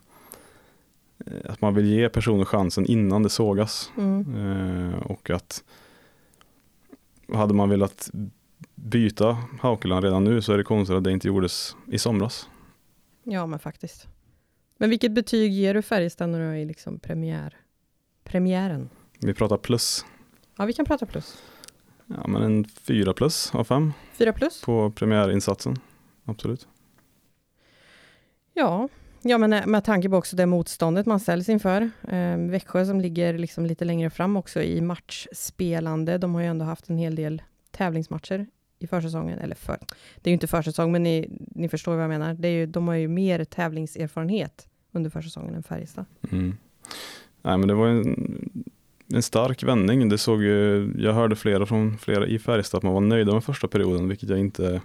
eh, 1.27 1.53
att 1.53 1.61
man 1.61 1.75
vill 1.75 1.87
ge 1.87 2.09
personer 2.09 2.45
chansen 2.45 2.87
innan 2.87 3.23
det 3.23 3.31
sågas. 3.31 3.91
Mm. 3.97 4.35
Eh, 4.37 4.99
och 4.99 5.31
att 5.31 5.65
hade 7.33 7.55
man 7.55 7.69
velat 7.69 8.11
byta 8.85 9.39
Haukeland 9.61 10.05
redan 10.05 10.25
nu 10.25 10.43
så 10.43 10.53
är 10.53 10.59
det 10.59 10.65
konstigt 10.65 10.97
att 10.97 11.05
det 11.05 11.13
inte 11.13 11.27
gjordes 11.29 11.77
i 11.87 11.99
somras. 11.99 12.49
Ja, 13.23 13.47
men 13.47 13.59
faktiskt. 13.59 14.09
Men 14.77 14.91
vilket 14.91 15.13
betyg 15.13 15.53
ger 15.53 15.75
du 15.75 15.83
Färjestad 15.83 16.29
när 16.29 16.39
du 16.39 16.45
är 16.45 16.55
i 16.55 16.65
liksom 16.65 16.99
premiär, 16.99 17.57
premiären? 18.25 18.89
Vi 19.21 19.35
pratar 19.35 19.57
plus. 19.57 20.05
Ja, 20.57 20.65
vi 20.65 20.73
kan 20.73 20.85
prata 20.85 21.07
plus. 21.07 21.43
Ja, 22.07 22.27
men 22.27 22.43
en 22.43 22.65
fyra 22.65 23.13
plus 23.15 23.55
av 23.55 23.65
fem 23.65 23.93
Fyra 24.13 24.33
plus? 24.33 24.63
på 24.63 24.91
premiärinsatsen. 24.91 25.77
Absolut. 26.25 26.69
Ja, 28.55 28.89
ja 29.23 29.39
men 29.39 29.53
eh, 29.53 29.67
med 29.67 29.85
tanke 29.85 30.09
på 30.09 30.17
också 30.17 30.37
det 30.37 30.47
motståndet 30.47 31.07
man 31.07 31.21
ställs 31.21 31.49
inför. 31.49 31.91
Eh, 32.09 32.37
Växjö 32.37 32.85
som 32.87 33.01
ligger 33.01 33.39
liksom 33.39 33.67
lite 33.67 33.85
längre 33.85 34.11
fram 34.11 34.37
också 34.37 34.63
i 34.63 34.81
matchspelande. 34.81 36.19
De 36.19 36.35
har 36.35 36.41
ju 36.41 36.47
ändå 36.47 36.65
haft 36.65 36.89
en 36.89 36.99
hel 36.99 37.15
del 37.15 37.43
tävlingsmatcher 37.71 38.47
i 38.79 38.87
försäsongen. 38.87 39.39
Eller 39.39 39.55
för, 39.55 39.79
det 40.17 40.29
är 40.29 40.31
ju 40.31 40.35
inte 40.35 40.47
försäsong, 40.47 40.93
men 40.93 41.03
ni, 41.03 41.29
ni 41.39 41.69
förstår 41.69 41.95
vad 41.95 42.03
jag 42.03 42.09
menar. 42.09 42.35
Det 42.35 42.49
är 42.49 42.53
ju, 42.53 42.67
de 42.67 42.89
har 42.89 42.95
ju 42.95 43.09
mer 43.09 43.45
tävlingserfarenhet 43.45 44.69
under 44.93 45.11
försäsongen 45.11 45.55
än 45.55 45.63
Färjestad. 45.63 46.05
Mm. 46.31 46.57
Nej, 47.43 47.59
men 47.59 47.69
det 47.69 47.75
var 47.75 47.87
en, 47.87 48.63
en 49.15 49.23
stark 49.23 49.63
vändning. 49.63 50.09
Det 50.09 50.19
såg 50.19 50.43
ju, 50.43 50.91
jag 50.99 51.13
hörde 51.13 51.37
flera 51.37 51.67
från 51.67 51.99
flera 51.99 52.27
i 52.27 52.39
Färjestad 52.39 52.79
att 52.79 52.85
man 52.85 52.95
var 52.95 53.01
nöjda 53.01 53.33
med 53.33 53.45
första 53.45 53.69
perioden, 53.69 54.09
vilket 54.09 54.29
jag 54.29 54.39
inte 54.39 54.81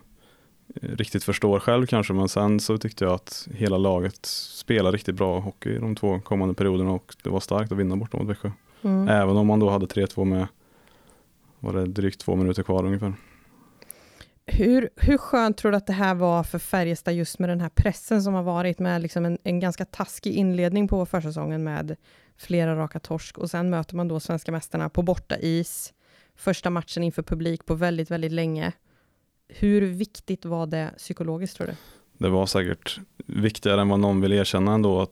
eh, 0.81 0.89
riktigt 0.89 1.23
förstår 1.23 1.59
själv 1.59 1.85
kanske. 1.85 2.13
Men 2.13 2.29
sen 2.29 2.59
så 2.59 2.77
tyckte 2.77 3.05
jag 3.05 3.13
att 3.13 3.47
hela 3.53 3.77
laget 3.77 4.25
spelade 4.25 4.97
riktigt 4.97 5.15
bra 5.15 5.39
hockey 5.39 5.79
de 5.79 5.95
två 5.95 6.19
kommande 6.19 6.55
perioderna 6.55 6.91
och 6.91 7.15
det 7.23 7.29
var 7.29 7.39
starkt 7.39 7.71
att 7.71 7.77
vinna 7.77 7.95
borta 7.95 8.17
mot 8.17 8.29
Växjö. 8.29 8.51
Mm. 8.81 9.07
Även 9.07 9.38
om 9.38 9.47
man 9.47 9.59
då 9.59 9.69
hade 9.69 9.85
3-2 9.85 10.25
med 10.25 10.47
var 11.59 11.73
det 11.73 11.85
drygt 11.85 12.19
två 12.19 12.35
minuter 12.35 12.63
kvar 12.63 12.85
ungefär. 12.85 13.13
Hur, 14.57 14.89
hur 14.95 15.17
skönt 15.17 15.57
tror 15.57 15.72
du 15.72 15.77
att 15.77 15.88
det 15.88 15.93
här 15.93 16.15
var 16.15 16.43
för 16.43 16.60
Färjestad 16.60 17.13
just 17.13 17.39
med 17.39 17.50
den 17.50 17.62
här 17.62 17.69
pressen 17.69 18.24
som 18.24 18.33
har 18.33 18.43
varit 18.43 18.79
med 18.79 19.01
liksom 19.01 19.25
en, 19.25 19.38
en 19.43 19.60
ganska 19.60 19.86
taskig 19.86 20.33
inledning 20.33 20.88
på 20.88 21.05
försäsongen 21.05 21.63
med 21.63 21.95
flera 22.38 22.75
raka 22.75 23.00
torsk 23.00 23.38
och 23.38 23.50
sen 23.50 23.69
möter 23.69 23.95
man 23.95 24.07
då 24.07 24.19
svenska 24.19 24.51
mästarna 24.51 24.89
på 24.89 25.01
borta 25.01 25.38
is. 25.39 25.93
Första 26.36 26.69
matchen 26.69 27.03
inför 27.03 27.24
publik 27.24 27.65
på 27.65 27.75
väldigt, 27.75 28.12
väldigt 28.12 28.31
länge. 28.31 28.72
Hur 29.48 29.81
viktigt 29.81 30.45
var 30.45 30.67
det 30.67 30.93
psykologiskt 30.98 31.57
tror 31.57 31.67
du? 31.67 31.74
Det 32.17 32.29
var 32.29 32.45
säkert 32.45 33.00
viktigare 33.25 33.81
än 33.81 33.89
vad 33.89 34.00
någon 34.00 34.22
vill 34.22 34.33
erkänna 34.33 34.74
ändå 34.74 35.01
att 35.01 35.12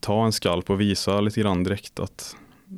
ta 0.00 0.24
en 0.24 0.32
skalp 0.32 0.70
och 0.70 0.80
visa 0.80 1.20
lite 1.20 1.40
grann 1.40 1.64
direkt 1.64 2.00
att 2.00 2.36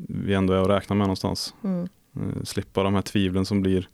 vi 0.09 0.35
ändå 0.35 0.53
är 0.53 0.63
att 0.63 0.69
räkna 0.69 0.95
med 0.95 1.07
någonstans. 1.07 1.55
Mm. 1.65 1.89
Eh, 2.17 2.43
slippa 2.45 2.83
de 2.83 2.95
här 2.95 3.03
tvivlen 3.03 3.47
som 3.47 3.63
blir 3.63 3.89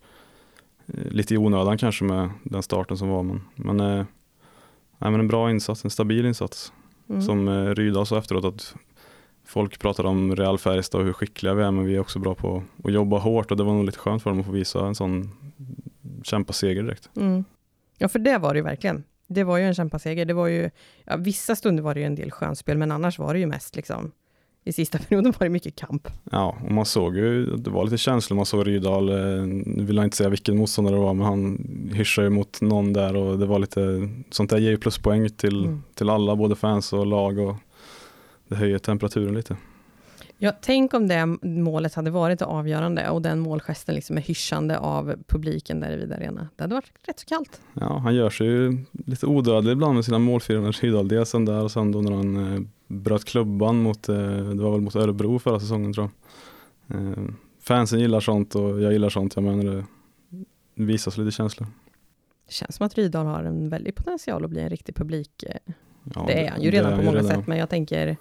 lite 0.93 1.33
i 1.33 1.37
onödan 1.37 1.77
kanske 1.77 2.03
med 2.03 2.29
den 2.43 2.63
starten 2.63 2.97
som 2.97 3.09
var. 3.09 3.23
Men, 3.23 3.41
men, 3.55 3.79
eh, 3.79 4.05
nej, 4.97 5.11
men 5.11 5.19
en 5.19 5.27
bra 5.27 5.51
insats, 5.51 5.83
en 5.83 5.91
stabil 5.91 6.25
insats. 6.25 6.73
Mm. 7.09 7.21
Som 7.21 7.47
eh, 7.47 8.03
sa 8.03 8.17
efteråt 8.17 8.45
att 8.45 8.75
folk 9.45 9.79
pratar 9.79 10.03
om 10.03 10.35
Real 10.35 10.57
Färjestad 10.57 11.01
och 11.01 11.07
hur 11.07 11.13
skickliga 11.13 11.53
vi 11.53 11.63
är 11.63 11.71
men 11.71 11.85
vi 11.85 11.95
är 11.95 11.99
också 11.99 12.19
bra 12.19 12.35
på 12.35 12.63
att 12.83 12.93
jobba 12.93 13.17
hårt 13.17 13.51
och 13.51 13.57
det 13.57 13.63
var 13.63 13.73
nog 13.73 13.85
lite 13.85 13.97
skönt 13.97 14.23
för 14.23 14.29
dem 14.29 14.39
att 14.39 14.45
få 14.45 14.51
visa 14.51 14.85
en 14.85 14.95
sån 14.95 15.29
kämpaseger 16.23 16.83
direkt. 16.83 17.09
Mm. 17.15 17.43
Ja, 17.97 18.07
för 18.07 18.19
det 18.19 18.37
var 18.37 18.53
det 18.53 18.57
ju 18.57 18.63
verkligen. 18.63 19.03
Det 19.27 19.43
var 19.43 19.57
ju 19.57 19.63
en 19.63 19.73
kämpaseger. 19.73 20.25
Det 20.25 20.33
var 20.33 20.47
ju, 20.47 20.69
ja, 21.05 21.17
vissa 21.17 21.55
stunder 21.55 21.83
var 21.83 21.93
det 21.93 21.99
ju 21.99 22.05
en 22.05 22.15
del 22.15 22.31
skönspel, 22.31 22.77
men 22.77 22.91
annars 22.91 23.19
var 23.19 23.33
det 23.33 23.39
ju 23.39 23.45
mest 23.45 23.75
liksom, 23.75 24.11
i 24.63 24.71
sista 24.73 24.97
perioden 24.97 25.33
var 25.39 25.45
det 25.45 25.49
mycket 25.49 25.75
kamp. 25.75 26.07
Ja, 26.31 26.57
och 26.65 26.71
man 26.71 26.85
såg 26.85 27.17
ju, 27.17 27.45
det 27.45 27.69
var 27.69 27.83
lite 27.83 27.97
känslor, 27.97 28.35
man 28.37 28.45
såg 28.45 28.67
Rydahl, 28.67 29.09
eh, 29.09 29.15
nu 29.65 29.83
vill 29.85 29.95
jag 29.95 30.05
inte 30.05 30.17
säga 30.17 30.29
vilken 30.29 30.57
motståndare 30.57 30.95
det 30.95 31.01
var, 31.01 31.13
men 31.13 31.25
han 31.27 31.57
hyschade 31.93 32.25
ju 32.27 32.29
mot 32.29 32.61
någon 32.61 32.93
där 32.93 33.15
och 33.15 33.39
det 33.39 33.45
var 33.45 33.59
lite, 33.59 34.09
sånt 34.29 34.49
där 34.49 34.57
ger 34.57 34.69
ju 34.69 34.77
pluspoäng 34.77 35.29
till, 35.29 35.65
Mm. 35.65 35.83
till 35.93 36.09
alla, 36.09 36.35
både 36.35 36.55
fans 36.55 36.93
och 36.93 37.05
lag 37.05 37.39
och 37.39 37.55
det 38.47 38.55
höjer 38.55 38.77
temperaturen 38.77 39.33
lite. 39.33 39.55
Ja, 40.37 40.51
tänk 40.61 40.93
om 40.93 41.07
det 41.07 41.25
målet 41.43 41.93
hade 41.93 42.11
varit 42.11 42.41
avgörande 42.41 43.09
och 43.09 43.21
den 43.21 43.39
målgesten 43.39 43.95
liksom 43.95 44.17
är 44.17 44.21
hyschande 44.21 44.77
av 44.77 45.13
publiken 45.27 45.79
där 45.79 45.91
i 45.91 45.95
Vida 45.95 46.15
Arena. 46.15 46.47
Det 46.55 46.63
hade 46.63 46.75
varit 46.75 46.91
rätt 47.07 47.19
så 47.19 47.25
kallt. 47.25 47.61
Ja, 47.73 47.97
han 47.97 48.15
gör 48.15 48.29
sig 48.29 48.47
ju 48.47 48.77
lite 49.05 49.25
odödlig 49.25 49.71
ibland 49.71 49.95
med 49.95 50.05
sina 50.05 50.19
målfirande 50.19 50.71
Rydahl. 50.71 51.07
Dels 51.07 51.31
den 51.31 51.45
där 51.45 51.63
och 51.63 51.71
sen 51.71 51.91
då 51.91 52.01
när 52.01 52.11
han 52.11 52.53
eh, 52.55 52.61
bröt 52.91 53.25
klubban 53.25 53.81
mot, 53.81 54.09
eh, 54.09 54.15
det 54.27 54.63
var 54.63 54.71
väl 54.71 54.81
mot 54.81 54.95
Örebro 54.95 55.39
förra 55.39 55.59
säsongen 55.59 55.93
tror 55.93 56.09
jag. 56.87 56.97
Eh, 57.01 57.23
fansen 57.59 57.99
gillar 57.99 58.19
sånt 58.19 58.55
och 58.55 58.81
jag 58.81 58.91
gillar 58.93 59.09
sånt. 59.09 59.35
Jag 59.35 59.43
menar 59.43 59.63
det 59.63 59.85
visas 60.75 61.17
lite 61.17 61.31
känslor. 61.31 61.67
Det 62.47 62.53
känns 62.53 62.75
som 62.75 62.85
att 62.85 62.95
Rydahl 62.95 63.25
har 63.25 63.43
en 63.43 63.69
väldig 63.69 63.95
potential 63.95 64.43
att 64.45 64.49
bli 64.49 64.61
en 64.61 64.69
riktig 64.69 64.95
publik. 64.95 65.43
eh, 65.43 65.55
Ja, 66.15 66.23
det 66.27 66.45
är 66.47 66.51
han 66.51 66.61
ju 66.61 66.71
redan 66.71 66.91
på 66.99 67.05
många 67.05 67.17
redan. 67.17 67.31
sätt, 67.31 67.47
men 67.47 67.57
jag 67.57 67.69
tänker 67.69 68.17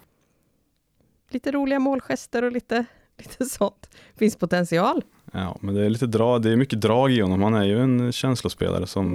lite 1.31 1.53
roliga 1.53 1.79
målgester 1.79 2.45
och 2.45 2.53
lite, 2.53 2.85
lite 3.19 3.45
sånt. 3.45 3.91
Finns 4.17 4.37
potential. 4.37 5.03
Ja, 5.33 5.59
men 5.61 5.75
det 5.75 5.85
är 5.85 5.91
lite 5.91 6.07
drag, 6.07 6.43
det 6.43 6.51
är 6.53 6.57
mycket 6.57 6.81
drag 6.81 7.13
i 7.13 7.21
honom. 7.21 7.43
Han 7.43 7.55
är 7.55 7.65
ju 7.65 7.81
en 7.81 8.13
känslospelare 8.13 8.87
som 8.87 9.13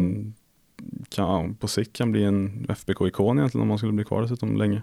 Mm. 0.79 1.05
kan, 1.09 1.55
på 1.55 1.67
sikt 1.67 1.93
kan 1.93 2.12
bli 2.12 2.24
en 2.24 2.65
FBK-ikon 2.69 3.38
egentligen 3.38 3.62
om 3.63 3.69
han 3.69 3.77
skulle 3.77 3.93
bli 3.93 4.03
kvar 4.05 4.21
dessutom 4.21 4.57
länge. 4.57 4.81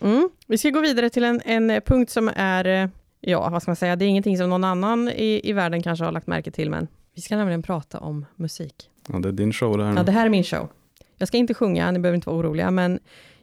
Mm. 0.00 0.30
Vi 0.46 0.58
ska 0.58 0.70
gå 0.70 0.80
vidare 0.80 1.10
till 1.10 1.24
en, 1.24 1.40
en 1.44 1.80
punkt 1.86 2.10
som 2.10 2.30
är, 2.36 2.64
eh, 2.64 2.88
ja 3.20 3.50
vad 3.50 3.62
ska 3.62 3.70
man 3.70 3.76
säga, 3.76 3.96
det 3.96 4.04
är 4.04 4.06
ingenting 4.06 4.38
som 4.38 4.50
någon 4.50 4.64
annan 4.64 5.08
i, 5.08 5.40
i 5.44 5.52
världen 5.52 5.82
kanske 5.82 6.04
har 6.04 6.12
lagt 6.12 6.26
märke 6.26 6.50
till, 6.50 6.70
men 6.70 6.88
vi 7.14 7.20
ska 7.20 7.36
nämligen 7.36 7.62
prata 7.62 7.98
om 7.98 8.26
musik. 8.36 8.90
Ja, 9.08 9.18
det 9.18 9.28
är 9.28 9.32
din 9.32 9.52
show 9.52 9.78
det 9.78 9.84
här. 9.84 9.96
Ja, 9.96 10.02
det 10.02 10.12
här 10.12 10.26
är 10.26 10.30
min 10.30 10.44
show. 10.44 10.68
Jag 11.16 11.28
ska 11.28 11.36
inte 11.36 11.54
sjunga, 11.54 11.90
ni 11.90 11.98
behöver 11.98 12.14
inte 12.14 12.28
vara 12.28 12.40
oroliga, 12.40 12.70
men 12.70 12.98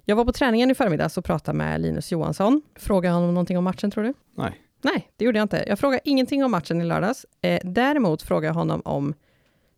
jag 0.05 0.15
var 0.15 0.25
på 0.25 0.32
träningen 0.32 0.72
i 0.72 0.75
förmiddags 0.75 1.17
och 1.17 1.25
pratade 1.25 1.58
med 1.58 1.82
Linus 1.82 2.12
Johansson. 2.12 2.62
Frågade 2.75 3.15
honom 3.15 3.34
någonting 3.34 3.58
om 3.58 3.63
matchen, 3.63 3.91
tror 3.91 4.03
du? 4.03 4.13
Nej. 4.36 4.62
Nej, 4.82 5.12
det 5.17 5.25
gjorde 5.25 5.38
jag 5.38 5.44
inte. 5.44 5.65
Jag 5.67 5.79
frågade 5.79 6.01
ingenting 6.03 6.44
om 6.44 6.51
matchen 6.51 6.82
i 6.82 6.86
lördags. 6.86 7.25
Eh, 7.41 7.60
däremot 7.63 8.22
frågade 8.22 8.48
jag 8.48 8.53
honom 8.53 8.82
om 8.86 9.13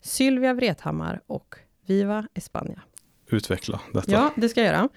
Sylvia 0.02 0.54
Vrethammar 0.54 1.22
och 1.28 1.56
Viva 1.86 2.28
España. 2.34 2.80
Utveckla 3.30 3.82
detta. 3.94 4.12
Ja, 4.12 4.34
det 4.36 4.50
ska 4.50 4.62
jag 4.62 4.68
göra. 4.68 4.90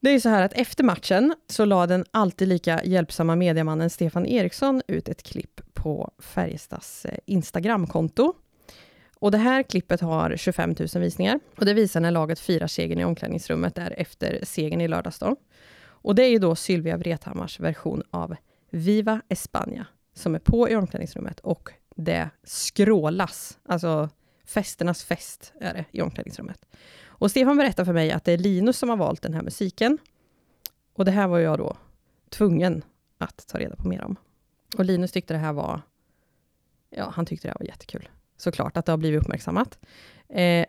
Det 0.00 0.10
är 0.10 0.12
ju 0.12 0.20
så 0.20 0.28
här 0.28 0.42
att 0.42 0.52
efter 0.52 0.84
matchen 0.84 1.34
så 1.46 1.64
la 1.64 1.86
den 1.86 2.04
alltid 2.10 2.48
lika 2.48 2.84
hjälpsamma 2.84 3.36
mediamannen 3.36 3.90
Stefan 3.90 4.26
Eriksson 4.26 4.82
ut 4.88 5.08
ett 5.08 5.22
klipp 5.22 5.60
på 5.74 6.10
Färjestads 6.18 7.04
eh, 7.04 7.18
Instagramkonto. 7.26 8.34
Och 9.14 9.30
det 9.30 9.38
här 9.38 9.62
klippet 9.62 10.00
har 10.00 10.36
25 10.36 10.74
000 10.78 10.88
visningar 11.02 11.40
och 11.58 11.64
det 11.64 11.74
visar 11.74 12.00
när 12.00 12.10
laget 12.10 12.40
firar 12.40 12.66
segern 12.66 13.00
i 13.00 13.04
omklädningsrummet 13.04 13.74
där 13.74 13.94
efter 13.96 14.40
segern 14.42 14.80
i 14.80 14.88
lördags 14.88 15.18
då. 15.18 15.36
Och 15.86 16.14
det 16.14 16.22
är 16.22 16.30
ju 16.30 16.38
då 16.38 16.54
Sylvia 16.54 16.96
Vrethammars 16.96 17.60
version 17.60 18.02
av 18.10 18.36
Viva 18.70 19.20
España 19.28 19.84
som 20.14 20.34
är 20.34 20.38
på 20.38 20.68
i 20.68 20.76
omklädningsrummet 20.76 21.40
och 21.40 21.70
det 21.96 22.30
skrålas, 22.44 23.58
alltså 23.68 24.08
festernas 24.46 25.04
fest 25.04 25.52
är 25.60 25.74
det 25.74 25.84
i 25.90 26.02
omklädningsrummet. 26.02 26.66
Och 27.18 27.30
Stefan 27.30 27.56
berättar 27.56 27.84
för 27.84 27.92
mig 27.92 28.12
att 28.12 28.24
det 28.24 28.32
är 28.32 28.38
Linus 28.38 28.78
som 28.78 28.88
har 28.88 28.96
valt 28.96 29.22
den 29.22 29.34
här 29.34 29.42
musiken. 29.42 29.98
Och 30.94 31.04
det 31.04 31.10
här 31.10 31.28
var 31.28 31.38
jag 31.38 31.58
då 31.58 31.76
tvungen 32.28 32.84
att 33.18 33.46
ta 33.46 33.58
reda 33.58 33.76
på 33.76 33.88
mer 33.88 34.02
om. 34.04 34.16
Och 34.78 34.84
Linus 34.84 35.12
tyckte 35.12 35.34
det 35.34 35.38
här 35.38 35.52
var, 35.52 35.82
ja, 36.90 37.12
han 37.14 37.26
tyckte 37.26 37.48
det 37.48 37.52
här 37.52 37.58
var 37.60 37.66
jättekul. 37.66 38.08
Såklart 38.36 38.76
att 38.76 38.86
det 38.86 38.92
har 38.92 38.96
blivit 38.96 39.20
uppmärksammat. 39.20 39.78
Eh, 40.28 40.66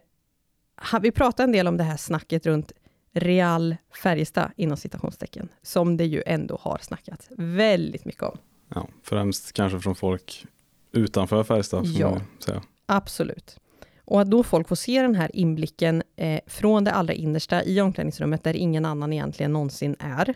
vi 1.02 1.12
pratade 1.12 1.44
en 1.44 1.52
del 1.52 1.68
om 1.68 1.78
det 1.78 1.84
här 1.84 1.98
snacket 1.98 2.46
runt 2.46 2.72
Real 3.12 3.76
Färjestad, 4.04 4.52
inom 4.56 4.78
citationstecken, 4.78 5.50
som 5.62 5.98
det 5.98 6.06
ju 6.06 6.24
ändå 6.26 6.58
har 6.62 6.78
snackats 6.82 7.28
väldigt 7.38 8.06
mycket 8.06 8.24
om. 8.24 8.38
Ja, 8.74 8.88
främst 9.04 9.54
kanske 9.54 9.80
från 9.80 9.96
folk 9.96 10.46
utanför 10.92 11.44
Färjestad. 11.44 11.86
Ja. 11.86 12.22
Säga. 12.40 12.64
Absolut. 12.86 13.60
Och 14.06 14.22
att 14.22 14.32
då 14.32 14.44
folk 14.44 14.68
får 14.68 14.76
se 14.76 15.02
den 15.02 15.16
här 15.16 15.36
inblicken 15.36 16.04
eh, 16.16 16.40
från 16.48 16.84
det 16.84 16.92
allra 16.92 17.14
innersta 17.14 17.64
i 17.64 17.82
omklädningsrummet, 17.82 18.44
där 18.44 18.56
ingen 18.56 18.86
annan 18.86 19.14
egentligen 19.14 19.54
någonsin 19.54 19.96
är. 20.00 20.36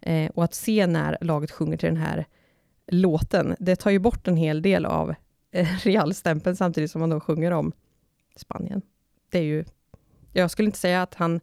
Eh, 0.00 0.30
och 0.30 0.44
att 0.44 0.54
se 0.54 0.86
när 0.86 1.18
laget 1.20 1.50
sjunger 1.50 1.76
till 1.76 1.88
den 1.88 1.96
här 1.96 2.26
låten, 2.86 3.56
det 3.58 3.76
tar 3.76 3.90
ju 3.90 3.98
bort 3.98 4.28
en 4.28 4.36
hel 4.36 4.62
del 4.62 4.86
av 4.86 5.14
eh, 5.52 5.68
Real-stämpeln, 5.82 6.56
samtidigt 6.56 6.90
som 6.90 7.00
man 7.00 7.10
då 7.10 7.20
sjunger 7.20 7.50
om 7.50 7.72
Spanien. 8.36 8.82
Det 9.30 9.38
är 9.38 9.42
ju, 9.42 9.64
jag 10.32 10.50
skulle 10.50 10.66
inte 10.66 10.78
säga 10.78 11.02
att 11.02 11.14
han, 11.14 11.40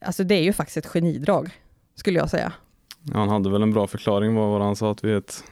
alltså 0.00 0.24
det 0.24 0.34
är 0.34 0.42
ju 0.42 0.52
faktiskt 0.52 0.76
ett 0.76 0.86
genidrag, 0.86 1.50
skulle 1.94 2.18
jag 2.18 2.30
säga. 2.30 2.52
Ja, 3.02 3.18
han 3.18 3.28
hade 3.28 3.50
väl 3.50 3.62
en 3.62 3.72
bra 3.72 3.86
förklaring 3.86 4.34
vad, 4.34 4.50
vad 4.50 4.62
han 4.62 4.76
sa 4.76 4.90
att 4.90 5.04
vi 5.04 5.12
är 5.12 5.16
ett 5.16 5.44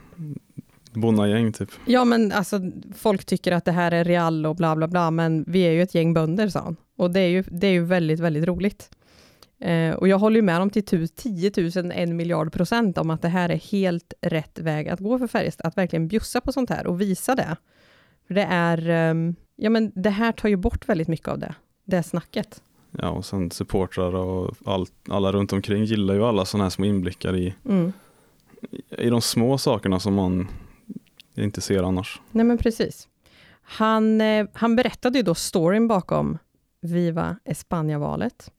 bonnagäng 0.92 1.52
typ. 1.52 1.70
Ja, 1.86 2.04
men 2.04 2.32
alltså 2.32 2.60
folk 2.96 3.24
tycker 3.24 3.52
att 3.52 3.64
det 3.64 3.72
här 3.72 3.92
är 3.92 4.04
real 4.04 4.46
och 4.46 4.56
bla 4.56 4.76
bla 4.76 4.88
bla, 4.88 5.10
men 5.10 5.44
vi 5.48 5.60
är 5.62 5.70
ju 5.72 5.82
ett 5.82 5.94
gäng 5.94 6.14
bönder, 6.14 6.48
sa 6.48 6.60
han. 6.60 6.76
Och 6.96 7.10
det 7.10 7.20
är 7.20 7.28
ju, 7.28 7.42
det 7.50 7.66
är 7.66 7.70
ju 7.72 7.84
väldigt, 7.84 8.20
väldigt 8.20 8.44
roligt. 8.44 8.90
Eh, 9.60 9.94
och 9.94 10.08
jag 10.08 10.18
håller 10.18 10.36
ju 10.36 10.42
med 10.42 10.60
dem 10.60 10.70
till 10.70 10.84
tu- 10.84 11.06
10 11.06 11.52
000, 11.76 11.92
en 11.94 12.16
miljard 12.16 12.52
procent 12.52 12.98
om 12.98 13.10
att 13.10 13.22
det 13.22 13.28
här 13.28 13.48
är 13.48 13.56
helt 13.56 14.14
rätt 14.20 14.58
väg 14.58 14.88
att 14.88 15.00
gå 15.00 15.18
för 15.18 15.26
Färjestad, 15.26 15.66
att 15.66 15.76
verkligen 15.76 16.08
bjussa 16.08 16.40
på 16.40 16.52
sånt 16.52 16.70
här 16.70 16.86
och 16.86 17.00
visa 17.00 17.34
det. 17.34 17.56
För 18.26 18.34
det 18.34 18.42
är, 18.50 18.88
ehm, 18.88 19.34
ja 19.56 19.70
men 19.70 19.92
det 19.94 20.10
här 20.10 20.32
tar 20.32 20.48
ju 20.48 20.56
bort 20.56 20.88
väldigt 20.88 21.08
mycket 21.08 21.28
av 21.28 21.38
det, 21.38 21.54
det 21.84 22.02
snacket. 22.02 22.62
Ja, 22.98 23.08
och 23.10 23.24
sen 23.24 23.50
supportrar 23.50 24.14
och 24.14 24.54
allt, 24.64 24.92
alla 25.08 25.32
runt 25.32 25.52
omkring 25.52 25.84
gillar 25.84 26.14
ju 26.14 26.24
alla 26.24 26.44
sådana 26.44 26.64
här 26.64 26.70
små 26.70 26.84
inblickar 26.84 27.36
i, 27.36 27.54
Mm. 27.68 27.92
i 28.98 29.10
de 29.10 29.20
små 29.20 29.58
sakerna 29.58 30.00
som 30.00 30.14
man 30.14 30.48
inte 31.34 31.60
ser 31.60 31.82
annars. 31.82 32.20
Nej 32.30 32.44
men 32.44 32.58
precis. 32.58 33.08
Han, 33.62 34.20
eh, 34.20 34.46
han 34.52 34.76
berättade 34.76 35.18
ju 35.18 35.22
då 35.22 35.34
storyn 35.34 35.88
bakom 35.88 36.38
Viva 36.80 37.36
España-valet 37.44 38.50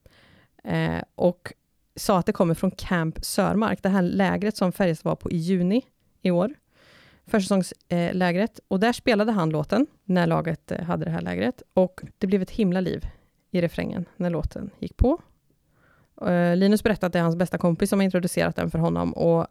eh, 0.63 1.03
och 1.15 1.53
sa 1.95 2.19
att 2.19 2.25
det 2.25 2.33
kommer 2.33 2.53
från 2.53 2.71
Camp 2.71 3.25
Sörmark, 3.25 3.83
det 3.83 3.89
här 3.89 4.01
lägret 4.01 4.57
som 4.57 4.71
Färjestad 4.71 5.09
var 5.09 5.15
på 5.15 5.31
i 5.31 5.37
juni 5.37 5.81
i 6.21 6.31
år. 6.31 6.53
Försäsongslägret. 7.25 8.59
Eh, 8.59 8.63
och 8.67 8.79
där 8.79 8.93
spelade 8.93 9.31
han 9.31 9.49
låten 9.49 9.87
när 10.03 10.27
laget 10.27 10.71
eh, 10.71 10.83
hade 10.83 11.05
det 11.05 11.11
här 11.11 11.21
lägret 11.21 11.63
och 11.73 12.01
det 12.17 12.27
blev 12.27 12.41
ett 12.41 12.51
himla 12.51 12.81
liv 12.81 13.05
i 13.51 13.61
refrängen 13.61 14.05
när 14.17 14.29
låten 14.29 14.69
gick 14.79 14.97
på. 14.97 15.21
Eh, 16.27 16.55
Linus 16.55 16.83
berättade 16.83 17.07
att 17.07 17.13
det 17.13 17.19
är 17.19 17.23
hans 17.23 17.35
bästa 17.35 17.57
kompis 17.57 17.89
som 17.89 17.99
har 17.99 18.03
introducerat 18.03 18.55
den 18.55 18.71
för 18.71 18.79
honom 18.79 19.13
och 19.13 19.47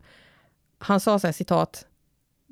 han 0.78 1.00
sa 1.00 1.18
så 1.18 1.26
här 1.26 1.32
citat 1.32 1.86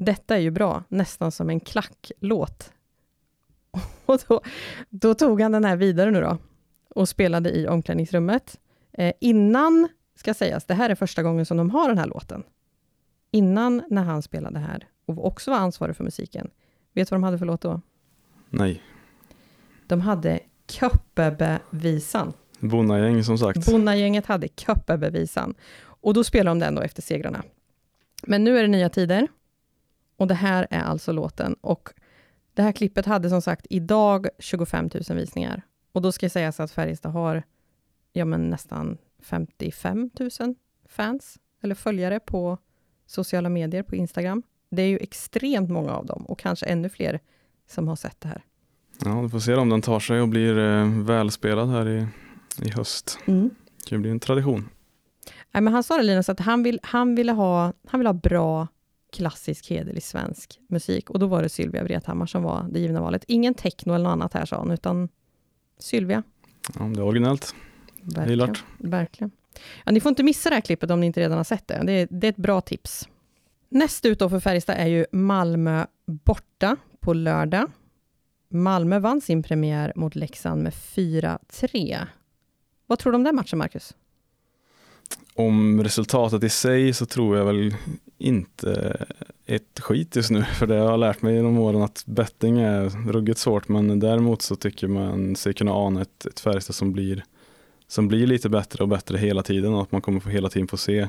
detta 0.05 0.35
är 0.37 0.41
ju 0.41 0.51
bra, 0.51 0.85
nästan 0.89 1.33
som 1.33 1.51
en 1.51 1.61
klacklåt. 1.61 2.73
Och 4.07 4.21
då, 4.29 4.41
då 4.89 5.15
tog 5.15 5.41
han 5.41 5.53
den 5.53 5.65
här 5.65 5.77
vidare 5.77 6.11
nu 6.11 6.21
då 6.21 6.39
och 6.95 7.09
spelade 7.09 7.51
i 7.51 7.69
omklädningsrummet. 7.69 8.61
Eh, 8.93 9.13
innan, 9.21 9.89
ska 10.15 10.35
sägas, 10.35 10.65
det 10.65 10.75
här 10.75 10.91
är 10.91 10.95
första 10.95 11.23
gången 11.23 11.47
som 11.47 11.57
de 11.57 11.71
har 11.71 11.89
den 11.89 11.99
här 11.99 12.07
låten. 12.07 12.43
Innan 13.31 13.83
när 13.91 14.03
han 14.05 14.23
spelade 14.23 14.59
här 14.59 14.89
och 15.07 15.27
också 15.27 15.51
var 15.51 15.59
ansvarig 15.59 15.97
för 15.97 16.05
musiken. 16.05 16.51
Vet 16.95 17.09
du 17.09 17.11
vad 17.13 17.21
de 17.21 17.25
hade 17.25 17.39
för 17.39 17.47
låt 17.47 17.61
då? 17.61 17.81
Nej, 18.51 18.83
De 19.87 20.01
hade 20.01 20.41
Köppebevisan. 20.69 22.33
bonnagäng 22.61 23.25
som 23.25 23.39
sagt. 23.39 23.67
Bonnagänget 23.67 24.27
hade 24.27 24.49
Köppebevisan. 24.49 25.55
Och 25.83 26.15
då 26.15 26.25
spelade 26.25 26.51
de 26.51 26.65
den 26.65 26.75
då 26.75 26.83
efter 26.83 27.03
segrarna. 27.03 27.43
Men 28.23 28.45
nu 28.45 28.59
är 28.59 28.63
det 28.63 28.69
nya 28.69 28.89
tider. 28.89 29.29
Och 30.21 30.27
det 30.27 30.35
här 30.35 30.67
är 30.71 30.83
alltså 30.83 31.13
låten. 31.13 31.55
Och 31.61 31.89
det 32.55 32.63
här 32.63 32.73
klippet 32.73 33.07
hade 33.07 33.29
som 33.29 33.43
sagt 33.43 33.67
idag 33.71 34.27
25 34.39 34.91
000 35.09 35.19
visningar. 35.19 35.63
Och 35.93 36.03
då 36.03 36.13
ska 36.13 36.25
jag 36.25 36.33
säga 36.33 36.53
så 36.53 36.63
att 36.63 36.71
Färjestad 36.71 37.13
har 37.13 37.43
ja, 38.13 38.25
men 38.25 38.51
nästan 38.51 38.99
55 39.23 40.11
000 40.41 40.55
fans 40.89 41.39
eller 41.63 41.75
följare 41.75 42.21
på 42.21 42.59
sociala 43.07 43.49
medier 43.49 43.83
på 43.83 43.97
Instagram. 43.97 44.43
Det 44.71 44.83
är 44.83 44.87
ju 44.87 44.99
extremt 44.99 45.71
många 45.71 45.93
av 45.93 46.07
dem 46.07 46.27
och 46.27 46.39
kanske 46.39 46.67
ännu 46.67 46.89
fler 46.89 47.21
som 47.71 47.89
har 47.89 47.97
sett 47.97 48.21
det 48.21 48.29
här. 48.29 48.45
Ja, 49.05 49.23
du 49.23 49.29
får 49.29 49.41
se 49.41 49.55
om 49.55 49.69
den 49.69 49.83
tar 49.83 50.01
sig 50.01 50.21
och 50.21 50.29
blir 50.29 50.59
eh, 50.59 51.03
välspelad 51.03 51.69
här 51.69 51.89
i, 51.89 52.07
i 52.63 52.71
höst. 52.71 53.19
Mm. 53.27 53.51
Det 53.77 53.89
kan 53.89 53.99
ju 53.99 54.03
bli 54.03 54.11
en 54.11 54.21
tradition. 54.21 54.69
Nej, 55.53 55.63
men 55.63 55.73
han 55.73 55.83
sa 55.83 55.97
det 55.97 56.03
Linus, 56.03 56.29
att 56.29 56.41
han 56.41 56.63
vill, 56.63 56.81
han, 56.83 57.15
ville 57.15 57.33
ha, 57.33 57.73
han 57.87 58.01
vill 58.01 58.07
ha 58.07 58.15
bra 58.15 58.69
klassisk 59.13 59.71
hederlig 59.71 60.03
svensk 60.03 60.61
musik 60.69 61.11
och 61.11 61.19
då 61.19 61.27
var 61.27 61.43
det 61.43 61.49
Sylvia 61.49 61.85
Vrethammar 61.85 62.27
som 62.27 62.43
var 62.43 62.67
det 62.71 62.81
givna 62.81 63.01
valet. 63.01 63.25
Ingen 63.29 63.55
techno 63.55 63.95
eller 63.95 64.05
något 64.05 64.13
annat 64.13 64.35
här 64.35 64.47
sa 64.47 64.57
han, 64.57 64.71
utan 64.71 65.09
Sylvia. 65.79 66.23
Ja, 66.79 66.85
det 66.85 67.01
är 67.01 67.05
originellt. 67.05 67.55
Verkligen. 68.03 68.55
Verkligen. 68.79 69.31
Ja, 69.85 69.93
ni 69.93 70.01
får 70.01 70.11
inte 70.11 70.23
missa 70.23 70.49
det 70.49 70.57
här 70.57 70.61
klippet 70.61 70.91
om 70.91 71.01
ni 71.01 71.07
inte 71.07 71.21
redan 71.21 71.37
har 71.37 71.45
sett 71.45 71.69
det. 71.69 71.83
Det 71.85 71.93
är, 71.93 72.09
det 72.11 72.27
är 72.27 72.31
ett 72.31 72.37
bra 72.37 72.61
tips. 72.61 73.09
Näst 73.69 74.05
ut 74.05 74.19
då 74.19 74.31
för 74.31 74.41
Färjestad 74.41 74.77
är 74.79 74.87
ju 74.87 75.07
Malmö 75.13 75.87
borta 76.07 76.77
på 77.01 77.13
lördag. 77.13 77.71
Malmö 78.49 78.99
vann 78.99 79.21
sin 79.21 79.43
premiär 79.43 79.93
mot 79.97 80.15
Leksand 80.15 80.63
med 80.63 80.73
4-3. 80.73 82.07
Vad 82.87 82.99
tror 82.99 83.13
du 83.13 83.17
om 83.17 83.25
den 83.25 83.37
matchen, 83.37 83.59
Marcus? 83.59 83.95
Om 85.35 85.83
resultatet 85.83 86.45
i 86.45 86.49
sig 86.49 86.93
så 86.93 87.07
tror 87.07 87.37
jag 87.37 87.45
väl 87.45 87.75
inte 88.21 88.97
ett 89.47 89.81
skit 89.81 90.17
just 90.17 90.31
nu, 90.31 90.45
för 90.59 90.67
det 90.67 90.75
har 90.75 90.91
jag 90.91 91.01
lärt 91.01 91.23
mig 91.23 91.35
genom 91.35 91.59
åren 91.59 91.83
att 91.83 92.03
betting 92.07 92.59
är 92.59 93.13
ruggigt 93.13 93.39
svårt, 93.39 93.69
men 93.69 94.01
däremot 94.01 94.43
så 94.43 94.57
tycker 94.57 94.89
man 94.89 95.37
sig 95.37 95.55
kunna 95.55 95.73
ana 95.73 96.03
ett, 96.03 96.27
ett 96.27 96.41
Färjestad 96.41 96.75
som 96.77 96.93
blir, 96.93 97.25
som 97.89 98.09
blir 98.09 98.27
lite 98.27 98.49
bättre 98.49 98.83
och 98.83 98.89
bättre 98.89 99.19
hela 99.19 99.43
tiden 99.43 99.75
och 99.75 99.83
att 99.83 99.93
man 99.93 100.01
kommer 100.01 100.21
få 100.21 100.29
hela 100.29 100.49
tiden 100.49 100.69
få 100.69 100.77
se 100.77 101.09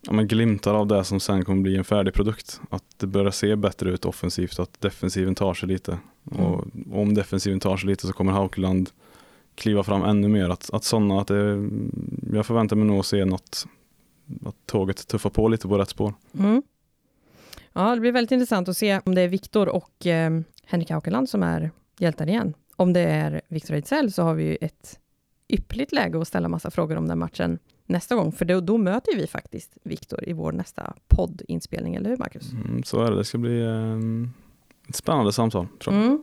ja, 0.00 0.12
men 0.12 0.28
glimtar 0.28 0.74
av 0.74 0.86
det 0.86 1.04
som 1.04 1.20
sen 1.20 1.44
kommer 1.44 1.62
bli 1.62 1.76
en 1.76 1.84
färdig 1.84 2.14
produkt. 2.14 2.60
Att 2.70 2.84
det 2.96 3.06
börjar 3.06 3.30
se 3.30 3.56
bättre 3.56 3.90
ut 3.90 4.04
offensivt 4.04 4.58
och 4.58 4.62
att 4.62 4.80
defensiven 4.80 5.34
tar 5.34 5.54
sig 5.54 5.68
lite. 5.68 5.98
Mm. 6.32 6.44
Och 6.44 6.64
om 6.92 7.14
defensiven 7.14 7.60
tar 7.60 7.76
sig 7.76 7.88
lite 7.88 8.06
så 8.06 8.12
kommer 8.12 8.32
Haukeland 8.32 8.90
kliva 9.54 9.82
fram 9.82 10.02
ännu 10.02 10.28
mer. 10.28 10.48
Att, 10.48 10.70
att 10.72 10.84
sådana, 10.84 11.20
att 11.20 11.26
det, 11.26 11.68
jag 12.32 12.46
förväntar 12.46 12.76
mig 12.76 12.86
nog 12.86 12.98
att 12.98 13.06
se 13.06 13.24
något, 13.24 13.66
att 14.44 14.66
tåget 14.66 15.08
tuffar 15.08 15.30
på 15.30 15.48
lite 15.48 15.68
på 15.68 15.78
rätt 15.78 15.88
spår. 15.88 16.14
Mm. 16.38 16.62
Ja, 17.72 17.94
det 17.94 18.00
blir 18.00 18.12
väldigt 18.12 18.32
intressant 18.32 18.68
att 18.68 18.76
se 18.76 19.00
om 19.04 19.14
det 19.14 19.20
är 19.20 19.28
Viktor 19.28 19.68
och 19.68 20.06
eh, 20.06 20.40
Henrik 20.64 20.90
Haukeland 20.90 21.28
som 21.28 21.42
är 21.42 21.70
hjältar 21.98 22.28
igen. 22.28 22.54
Om 22.76 22.92
det 22.92 23.00
är 23.00 23.40
Viktor 23.48 23.74
Ejdsell 23.74 24.12
så 24.12 24.22
har 24.22 24.34
vi 24.34 24.44
ju 24.44 24.56
ett 24.60 24.98
ypperligt 25.48 25.92
läge 25.92 26.20
att 26.20 26.28
ställa 26.28 26.48
massa 26.48 26.70
frågor 26.70 26.96
om 26.96 27.08
den 27.08 27.18
matchen 27.18 27.58
nästa 27.86 28.14
gång, 28.14 28.32
för 28.32 28.44
då, 28.44 28.60
då 28.60 28.78
möter 28.78 29.16
vi 29.16 29.26
faktiskt 29.26 29.78
Viktor 29.82 30.28
i 30.28 30.32
vår 30.32 30.52
nästa 30.52 30.94
poddinspelning, 31.08 31.94
eller 31.94 32.10
hur 32.10 32.16
Marcus? 32.16 32.52
Mm, 32.52 32.82
så 32.82 33.02
är 33.02 33.10
det, 33.10 33.16
det 33.16 33.24
ska 33.24 33.38
bli 33.38 33.60
eh, 33.60 33.98
ett 34.88 34.96
spännande 34.96 35.32
samtal 35.32 35.66
tror 35.80 35.96
jag. 35.96 36.04
Mm. 36.04 36.22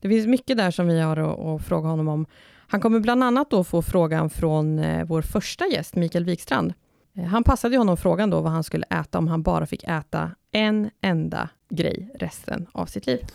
Det 0.00 0.08
finns 0.08 0.26
mycket 0.26 0.56
där 0.56 0.70
som 0.70 0.86
vi 0.86 1.00
har 1.00 1.16
att, 1.16 1.38
att 1.38 1.66
fråga 1.66 1.88
honom 1.88 2.08
om. 2.08 2.26
Han 2.66 2.80
kommer 2.80 3.00
bland 3.00 3.24
annat 3.24 3.50
då 3.50 3.64
få 3.64 3.82
frågan 3.82 4.30
från 4.30 4.78
eh, 4.78 5.06
vår 5.06 5.22
första 5.22 5.66
gäst, 5.66 5.96
Mikael 5.96 6.24
Wikstrand. 6.24 6.74
Eh, 7.14 7.24
han 7.24 7.44
passade 7.44 7.76
honom 7.76 7.96
frågan 7.96 8.30
då 8.30 8.40
vad 8.40 8.52
han 8.52 8.64
skulle 8.64 8.86
äta 8.90 9.18
om 9.18 9.28
han 9.28 9.42
bara 9.42 9.66
fick 9.66 9.84
äta 9.84 10.30
en 10.52 10.90
enda 11.00 11.48
grej 11.68 12.10
resten 12.14 12.66
av 12.72 12.86
sitt 12.86 13.06
liv. 13.06 13.26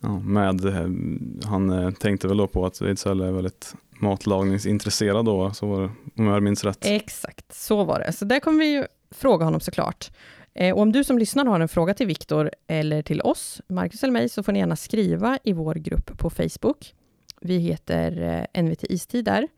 Ja, 0.00 0.18
med, 0.18 0.64
eh, 0.64 0.88
han 1.44 1.70
eh, 1.70 1.90
tänkte 1.90 2.28
väl 2.28 2.36
då 2.36 2.46
på 2.46 2.66
att 2.66 2.80
Ejdsell 2.80 3.20
är 3.20 3.32
väldigt 3.32 3.74
matlagningsintresserad 4.00 5.24
då, 5.24 5.52
så 5.52 5.66
var 5.66 5.82
det, 5.82 5.90
om 6.16 6.26
jag 6.26 6.42
minns 6.42 6.64
rätt. 6.64 6.78
Exakt, 6.80 7.54
så 7.54 7.84
var 7.84 7.98
det. 7.98 8.12
Så 8.12 8.24
där 8.24 8.40
kommer 8.40 8.58
vi 8.58 8.72
ju 8.72 8.84
fråga 9.10 9.44
honom 9.44 9.60
såklart. 9.60 10.10
Eh, 10.54 10.74
och 10.74 10.82
om 10.82 10.92
du 10.92 11.04
som 11.04 11.18
lyssnar 11.18 11.44
har 11.44 11.60
en 11.60 11.68
fråga 11.68 11.94
till 11.94 12.06
Viktor 12.06 12.50
eller 12.66 13.02
till 13.02 13.20
oss, 13.20 13.60
Marcus 13.68 14.02
eller 14.02 14.12
mig, 14.12 14.28
så 14.28 14.42
får 14.42 14.52
ni 14.52 14.58
gärna 14.58 14.76
skriva 14.76 15.38
i 15.44 15.52
vår 15.52 15.74
grupp 15.74 16.18
på 16.18 16.30
Facebook. 16.30 16.94
Vi 17.40 17.58
heter 17.58 18.46
eh, 18.54 18.62
NVT 18.62 18.84
Istid 18.84 19.24
där. 19.24 19.48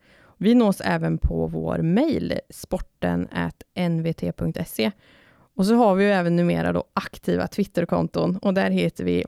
Vi 0.43 0.55
nås 0.55 0.81
även 0.81 1.17
på 1.17 1.47
vår 1.47 1.77
mejl, 1.77 2.39
sporten.nvt.se. 2.49 4.91
Och 5.55 5.65
så 5.65 5.75
har 5.75 5.95
vi 5.95 6.03
ju 6.03 6.11
även 6.11 6.35
numera 6.35 6.73
då 6.73 6.83
aktiva 6.93 7.47
Twitterkonton 7.47 8.37
och 8.37 8.53
där 8.53 8.69
heter 8.69 9.03
vi 9.03 9.25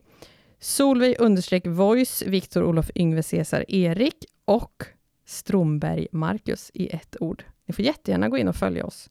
Solveig 0.59 1.15
understreck 1.19 1.67
voice, 1.67 2.23
Viktor 2.27 2.63
Olof 2.63 2.91
Yngve 2.95 3.23
Cesar 3.23 3.65
Erik 3.67 4.25
och 4.45 4.85
Stromberg 5.25 6.07
Marcus 6.11 6.71
i 6.73 6.95
ett 6.95 7.15
ord. 7.19 7.43
Ni 7.65 7.73
får 7.73 7.85
jättegärna 7.85 8.29
gå 8.29 8.37
in 8.37 8.47
och 8.47 8.55
följa 8.55 8.85
oss. 8.85 9.09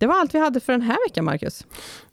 Det 0.00 0.06
var 0.06 0.14
allt 0.14 0.34
vi 0.34 0.38
hade 0.38 0.60
för 0.60 0.72
den 0.72 0.82
här 0.82 1.08
veckan, 1.08 1.24
Marcus. 1.24 1.66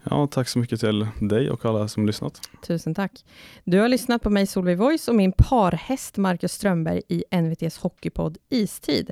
Ja, 0.04 0.28
tack 0.28 0.48
så 0.48 0.60
mycket 0.60 0.80
till 0.80 1.08
dig 1.20 1.50
och 1.50 1.66
alla 1.66 1.88
som 1.88 2.06
lyssnat. 2.06 2.42
Tusen 2.68 2.96
tack. 2.96 3.26
Du 3.64 3.80
har 3.80 3.88
lyssnat 3.88 4.22
på 4.22 4.30
mig, 4.30 4.48
Solveig 4.48 4.78
Voice, 4.78 5.08
och 5.08 5.16
min 5.16 5.32
parhäst 5.32 6.18
Marcus 6.18 6.52
Strömberg 6.52 7.02
i 7.08 7.24
NVTs 7.42 7.78
hockeypodd 7.78 8.38
Istid. 8.50 9.12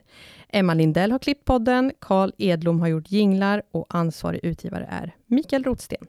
Emma 0.50 0.74
Lindell 0.74 1.12
har 1.12 1.20
klippt 1.20 1.46
podden, 1.46 1.92
Carl 2.00 2.32
Edlom 2.38 2.80
har 2.80 2.88
gjort 2.88 3.12
jinglar 3.12 3.62
och 3.72 3.86
ansvarig 3.90 4.40
utgivare 4.44 4.88
är 4.92 5.16
Mikael 5.28 5.64
Rotsten. 5.64 6.08